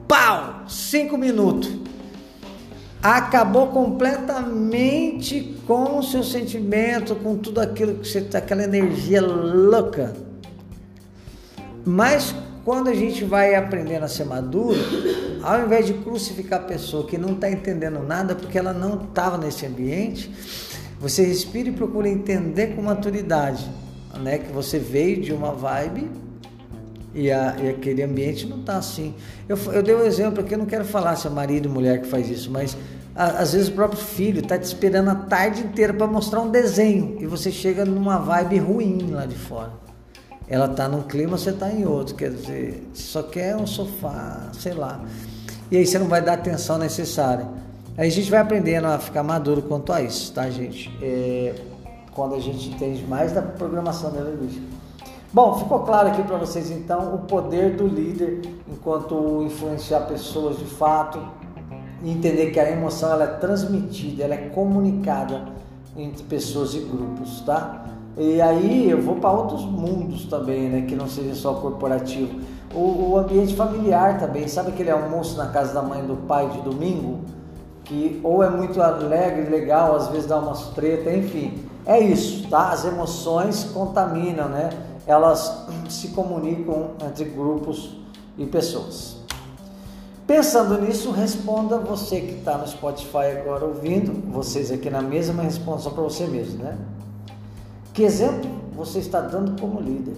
Pau! 0.08 0.62
Cinco 0.66 1.18
minutos 1.18 1.70
acabou 3.02 3.66
completamente 3.66 5.58
com 5.66 5.98
o 5.98 6.02
seu 6.02 6.24
sentimento, 6.24 7.14
com 7.16 7.36
tudo 7.36 7.60
aquilo 7.60 7.96
que 7.96 8.08
você 8.08 8.22
tá, 8.22 8.38
aquela 8.38 8.64
energia 8.64 9.20
louca. 9.20 10.14
Mas 11.84 12.34
quando 12.64 12.88
a 12.88 12.94
gente 12.94 13.26
vai 13.26 13.54
aprendendo 13.54 14.04
a 14.04 14.08
ser 14.08 14.24
maduro, 14.24 14.78
ao 15.42 15.66
invés 15.66 15.84
de 15.84 15.92
crucificar 15.92 16.60
a 16.60 16.64
pessoa 16.64 17.06
que 17.06 17.18
não 17.18 17.34
está 17.34 17.50
entendendo 17.50 18.02
nada 18.02 18.34
porque 18.34 18.56
ela 18.56 18.72
não 18.72 19.02
estava 19.02 19.36
nesse 19.36 19.66
ambiente, 19.66 20.34
você 20.98 21.24
respira 21.24 21.68
e 21.68 21.72
procura 21.72 22.08
entender 22.08 22.68
com 22.68 22.80
maturidade, 22.80 23.70
né? 24.16 24.38
Que 24.38 24.52
você 24.52 24.78
veio 24.78 25.20
de 25.20 25.32
uma 25.32 25.52
vibe 25.52 26.10
e, 27.14 27.30
a, 27.30 27.56
e 27.60 27.68
aquele 27.68 28.02
ambiente 28.02 28.46
não 28.46 28.60
está 28.60 28.76
assim. 28.76 29.14
Eu, 29.48 29.56
eu 29.72 29.82
dei 29.82 29.94
um 29.94 30.02
exemplo 30.02 30.40
aqui, 30.40 30.54
eu 30.54 30.58
não 30.58 30.66
quero 30.66 30.84
falar 30.84 31.16
se 31.16 31.26
é 31.26 31.30
marido 31.30 31.68
e 31.68 31.72
mulher 31.72 32.00
que 32.00 32.06
faz 32.06 32.28
isso, 32.28 32.50
mas 32.50 32.76
a, 33.14 33.40
às 33.40 33.52
vezes 33.52 33.68
o 33.68 33.72
próprio 33.72 34.00
filho 34.00 34.40
está 34.40 34.58
te 34.58 34.64
esperando 34.64 35.08
a 35.10 35.14
tarde 35.14 35.62
inteira 35.62 35.92
para 35.92 36.06
mostrar 36.06 36.40
um 36.40 36.50
desenho 36.50 37.16
e 37.20 37.26
você 37.26 37.50
chega 37.50 37.84
numa 37.84 38.18
vibe 38.18 38.58
ruim 38.58 39.10
lá 39.10 39.26
de 39.26 39.36
fora. 39.36 39.72
Ela 40.46 40.66
está 40.66 40.88
num 40.88 41.02
clima, 41.02 41.36
você 41.36 41.50
está 41.50 41.70
em 41.70 41.84
outro, 41.84 42.14
quer 42.14 42.30
dizer, 42.30 42.88
só 42.94 43.22
quer 43.22 43.54
um 43.54 43.66
sofá, 43.66 44.50
sei 44.58 44.72
lá. 44.72 45.04
E 45.70 45.76
aí 45.76 45.86
você 45.86 45.98
não 45.98 46.08
vai 46.08 46.22
dar 46.22 46.32
a 46.32 46.34
atenção 46.36 46.78
necessária. 46.78 47.46
Aí 47.98 48.08
a 48.08 48.10
gente 48.10 48.30
vai 48.30 48.40
aprendendo 48.40 48.86
a 48.86 48.98
ficar 48.98 49.22
maduro 49.22 49.60
quanto 49.60 49.92
a 49.92 50.00
isso, 50.00 50.32
tá, 50.32 50.48
gente? 50.48 50.90
É, 51.02 51.52
quando 52.18 52.34
a 52.34 52.40
gente 52.40 52.70
entende 52.70 53.06
mais 53.06 53.30
da 53.30 53.40
programação 53.40 54.10
neurolinguística. 54.10 54.66
Bom, 55.32 55.56
ficou 55.56 55.78
claro 55.80 56.08
aqui 56.08 56.20
para 56.24 56.36
vocês 56.36 56.68
então 56.68 57.14
o 57.14 57.18
poder 57.18 57.76
do 57.76 57.86
líder 57.86 58.40
enquanto 58.66 59.44
influenciar 59.44 60.00
pessoas 60.00 60.58
de 60.58 60.64
fato 60.64 61.20
e 62.02 62.10
entender 62.10 62.50
que 62.50 62.58
a 62.58 62.68
emoção 62.72 63.12
ela 63.12 63.22
é 63.22 63.26
transmitida, 63.28 64.24
ela 64.24 64.34
é 64.34 64.48
comunicada 64.48 65.44
entre 65.96 66.24
pessoas 66.24 66.74
e 66.74 66.80
grupos, 66.80 67.40
tá? 67.42 67.84
E 68.16 68.40
aí 68.40 68.90
eu 68.90 69.00
vou 69.00 69.14
para 69.14 69.30
outros 69.30 69.64
mundos 69.64 70.24
também, 70.24 70.68
né? 70.68 70.86
Que 70.88 70.96
não 70.96 71.06
seja 71.06 71.36
só 71.36 71.54
corporativo. 71.54 72.40
O, 72.74 73.12
o, 73.12 73.18
ambiente 73.18 73.54
familiar 73.54 74.18
também, 74.18 74.48
sabe 74.48 74.70
aquele 74.70 74.90
almoço 74.90 75.36
na 75.36 75.46
casa 75.50 75.72
da 75.72 75.82
mãe 75.82 76.04
do 76.04 76.16
pai 76.26 76.48
de 76.48 76.62
domingo? 76.62 77.20
Que 77.84 78.20
ou 78.24 78.42
é 78.42 78.50
muito 78.50 78.82
alegre, 78.82 79.48
legal, 79.48 79.94
às 79.94 80.08
vezes 80.08 80.26
dá 80.26 80.36
umas 80.36 80.70
treta, 80.70 81.12
enfim. 81.12 81.67
É 81.88 81.98
isso, 81.98 82.46
tá? 82.48 82.68
As 82.68 82.84
emoções 82.84 83.64
contaminam, 83.64 84.48
né? 84.48 84.70
elas 85.08 85.64
se 85.88 86.08
comunicam 86.08 86.90
entre 87.02 87.24
grupos 87.24 87.96
e 88.36 88.44
pessoas. 88.44 89.16
Pensando 90.26 90.78
nisso, 90.82 91.10
responda 91.10 91.78
você 91.78 92.20
que 92.20 92.34
está 92.34 92.58
no 92.58 92.68
Spotify 92.68 93.38
agora 93.40 93.64
ouvindo, 93.64 94.30
vocês 94.30 94.70
aqui 94.70 94.90
na 94.90 95.00
mesa, 95.00 95.32
mas 95.32 95.46
responda 95.56 95.78
só 95.78 95.88
para 95.88 96.02
você 96.02 96.26
mesmo, 96.26 96.62
né? 96.62 96.76
Que 97.94 98.02
exemplo 98.02 98.50
você 98.76 98.98
está 98.98 99.22
dando 99.22 99.58
como 99.58 99.80
líder? 99.80 100.16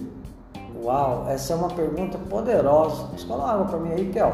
Uau, 0.83 1.25
essa 1.29 1.53
é 1.53 1.55
uma 1.55 1.69
pergunta 1.69 2.17
poderosa. 2.17 3.07
Escola 3.15 3.49
água 3.49 3.65
para 3.67 3.79
mim 3.79 3.93
aí, 3.93 4.09
Kel. 4.11 4.33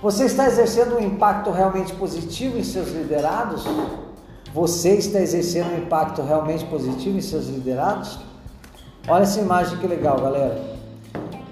Você 0.00 0.24
está 0.24 0.46
exercendo 0.46 0.96
um 0.96 1.00
impacto 1.00 1.50
realmente 1.50 1.92
positivo 1.94 2.56
em 2.56 2.64
seus 2.64 2.88
liderados? 2.88 3.64
Você 4.54 4.94
está 4.94 5.20
exercendo 5.20 5.74
um 5.74 5.78
impacto 5.78 6.22
realmente 6.22 6.64
positivo 6.64 7.18
em 7.18 7.20
seus 7.20 7.48
liderados? 7.48 8.18
Olha 9.06 9.22
essa 9.22 9.40
imagem 9.40 9.78
que 9.78 9.86
legal, 9.86 10.20
galera. 10.20 10.78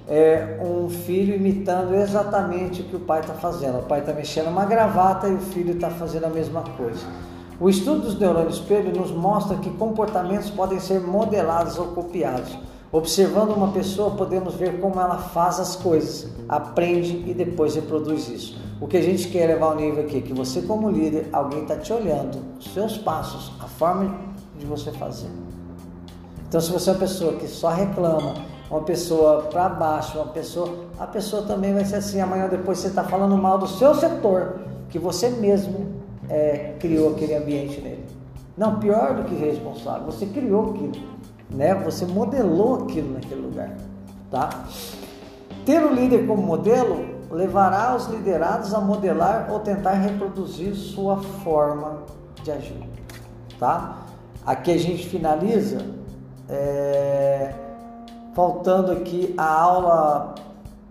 É 0.09 0.59
um 0.62 0.88
filho 0.88 1.35
imitando 1.35 1.94
exatamente 1.94 2.80
o 2.80 2.85
que 2.85 2.96
o 2.96 3.00
pai 3.00 3.20
está 3.20 3.35
fazendo. 3.35 3.80
O 3.80 3.82
pai 3.82 4.00
está 4.00 4.12
mexendo 4.12 4.48
uma 4.48 4.64
gravata 4.64 5.28
e 5.28 5.35
o 5.35 5.40
filho 5.40 5.74
está 5.74 5.90
fazendo 5.90 6.24
a 6.24 6.30
mesma 6.30 6.62
coisa. 6.62 7.04
O 7.61 7.68
estudo 7.68 8.02
dos 8.02 8.18
neurônios 8.18 8.56
espelho 8.56 8.94
nos 8.94 9.11
mostra 9.11 9.56
que 9.56 9.70
comportamentos 9.70 10.50
podem 10.50 10.78
ser 10.78 11.00
modelados 11.00 11.78
ou 11.78 11.88
copiados. 11.88 12.56
Observando 12.92 13.50
uma 13.50 13.72
pessoa, 13.72 14.12
podemos 14.12 14.54
ver 14.54 14.80
como 14.80 15.00
ela 15.00 15.18
faz 15.18 15.59
as 15.59 15.74
coisas, 15.76 16.30
aprende 16.48 17.24
e 17.26 17.35
depois 17.35 17.74
reproduz 17.74 18.28
isso. 18.28 18.65
O 18.78 18.86
que 18.86 18.98
a 18.98 19.02
gente 19.02 19.28
quer 19.28 19.46
levar 19.46 19.66
ao 19.66 19.76
nível 19.76 20.04
aqui 20.04 20.18
é 20.18 20.20
que 20.20 20.34
você, 20.34 20.60
como 20.60 20.90
líder, 20.90 21.28
alguém 21.32 21.62
está 21.62 21.76
te 21.76 21.90
olhando, 21.92 22.38
os 22.58 22.74
seus 22.74 22.98
passos, 22.98 23.52
a 23.58 23.66
forma 23.66 24.14
de 24.58 24.66
você 24.66 24.92
fazer. 24.92 25.30
Então, 26.46 26.60
se 26.60 26.70
você 26.70 26.90
é 26.90 26.92
uma 26.92 26.98
pessoa 26.98 27.32
que 27.34 27.48
só 27.48 27.70
reclama, 27.70 28.34
uma 28.70 28.82
pessoa 28.82 29.44
para 29.44 29.70
baixo, 29.70 30.18
uma 30.18 30.26
pessoa, 30.26 30.86
a 30.98 31.06
pessoa 31.06 31.42
também 31.42 31.72
vai 31.72 31.84
ser 31.86 31.96
assim. 31.96 32.20
Amanhã 32.20 32.48
depois 32.48 32.78
você 32.78 32.88
está 32.88 33.02
falando 33.02 33.36
mal 33.36 33.56
do 33.58 33.66
seu 33.66 33.94
setor, 33.94 34.60
que 34.90 34.98
você 34.98 35.30
mesmo 35.30 35.86
é, 36.28 36.74
criou 36.78 37.12
aquele 37.12 37.34
ambiente 37.34 37.80
nele. 37.80 38.04
Não, 38.56 38.78
pior 38.78 39.14
do 39.14 39.24
que 39.24 39.34
responsável, 39.34 40.04
você 40.04 40.26
criou 40.26 40.70
aquilo, 40.70 40.92
né? 41.50 41.74
Você 41.76 42.04
modelou 42.04 42.82
aquilo 42.84 43.14
naquele 43.14 43.40
lugar, 43.40 43.74
tá? 44.30 44.64
Ter 45.64 45.82
o 45.82 45.92
líder 45.92 46.26
como 46.26 46.42
modelo 46.42 47.06
levará 47.30 47.94
os 47.96 48.06
liderados 48.06 48.72
a 48.74 48.80
modelar 48.80 49.48
ou 49.50 49.60
tentar 49.60 49.92
reproduzir 49.92 50.74
sua 50.74 51.16
forma 51.18 52.02
de 52.42 52.50
agir, 52.50 52.88
tá? 53.58 53.98
Aqui 54.44 54.70
a 54.70 54.78
gente 54.78 55.08
finaliza 55.08 55.84
é, 56.48 57.52
faltando 58.34 58.92
aqui 58.92 59.34
a 59.36 59.60
aula 59.60 60.34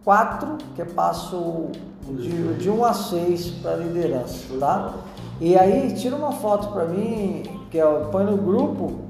4, 0.04 0.58
que 0.76 0.82
é 0.82 0.86
passo 0.86 1.68
de, 2.02 2.56
de 2.56 2.70
1 2.70 2.86
a 2.86 2.94
6 2.94 3.50
para 3.62 3.76
liderança, 3.78 4.58
tá? 4.60 4.94
E 5.40 5.58
aí 5.58 5.94
tira 5.94 6.16
uma 6.16 6.32
foto 6.32 6.68
para 6.70 6.86
mim, 6.86 7.62
que 7.72 7.80
é, 7.80 7.86
põe 8.12 8.26
no 8.26 8.38
grupo, 8.38 9.06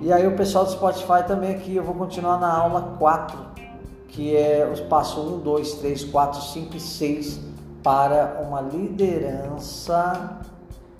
e 0.00 0.12
aí 0.12 0.26
o 0.26 0.36
pessoal 0.36 0.64
do 0.64 0.70
Spotify 0.70 1.24
também 1.26 1.54
aqui, 1.54 1.74
eu 1.74 1.82
vou 1.82 1.94
continuar 1.94 2.38
na 2.38 2.52
aula 2.52 2.94
4, 2.98 3.45
que 4.16 4.34
é 4.34 4.66
os 4.72 4.80
passos 4.80 5.30
1, 5.30 5.38
2, 5.40 5.72
3, 5.74 6.04
4, 6.04 6.40
5 6.40 6.76
e 6.76 6.80
6 6.80 7.40
para 7.82 8.42
uma 8.48 8.62
liderança 8.62 10.40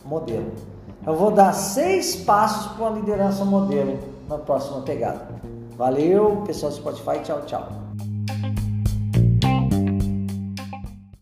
modelo. 0.05 0.53
Eu 1.07 1.17
vou 1.17 1.31
dar 1.31 1.55
seis 1.55 2.15
passos 2.15 2.73
para 2.73 2.85
uma 2.85 2.99
liderança 2.99 3.43
modelo 3.43 3.99
na 4.29 4.37
próxima 4.37 4.83
pegada. 4.83 5.29
Valeu, 5.79 6.43
pessoal 6.47 6.71
do 6.71 6.77
Spotify. 6.77 7.21
Tchau, 7.25 7.41
tchau. 7.47 7.86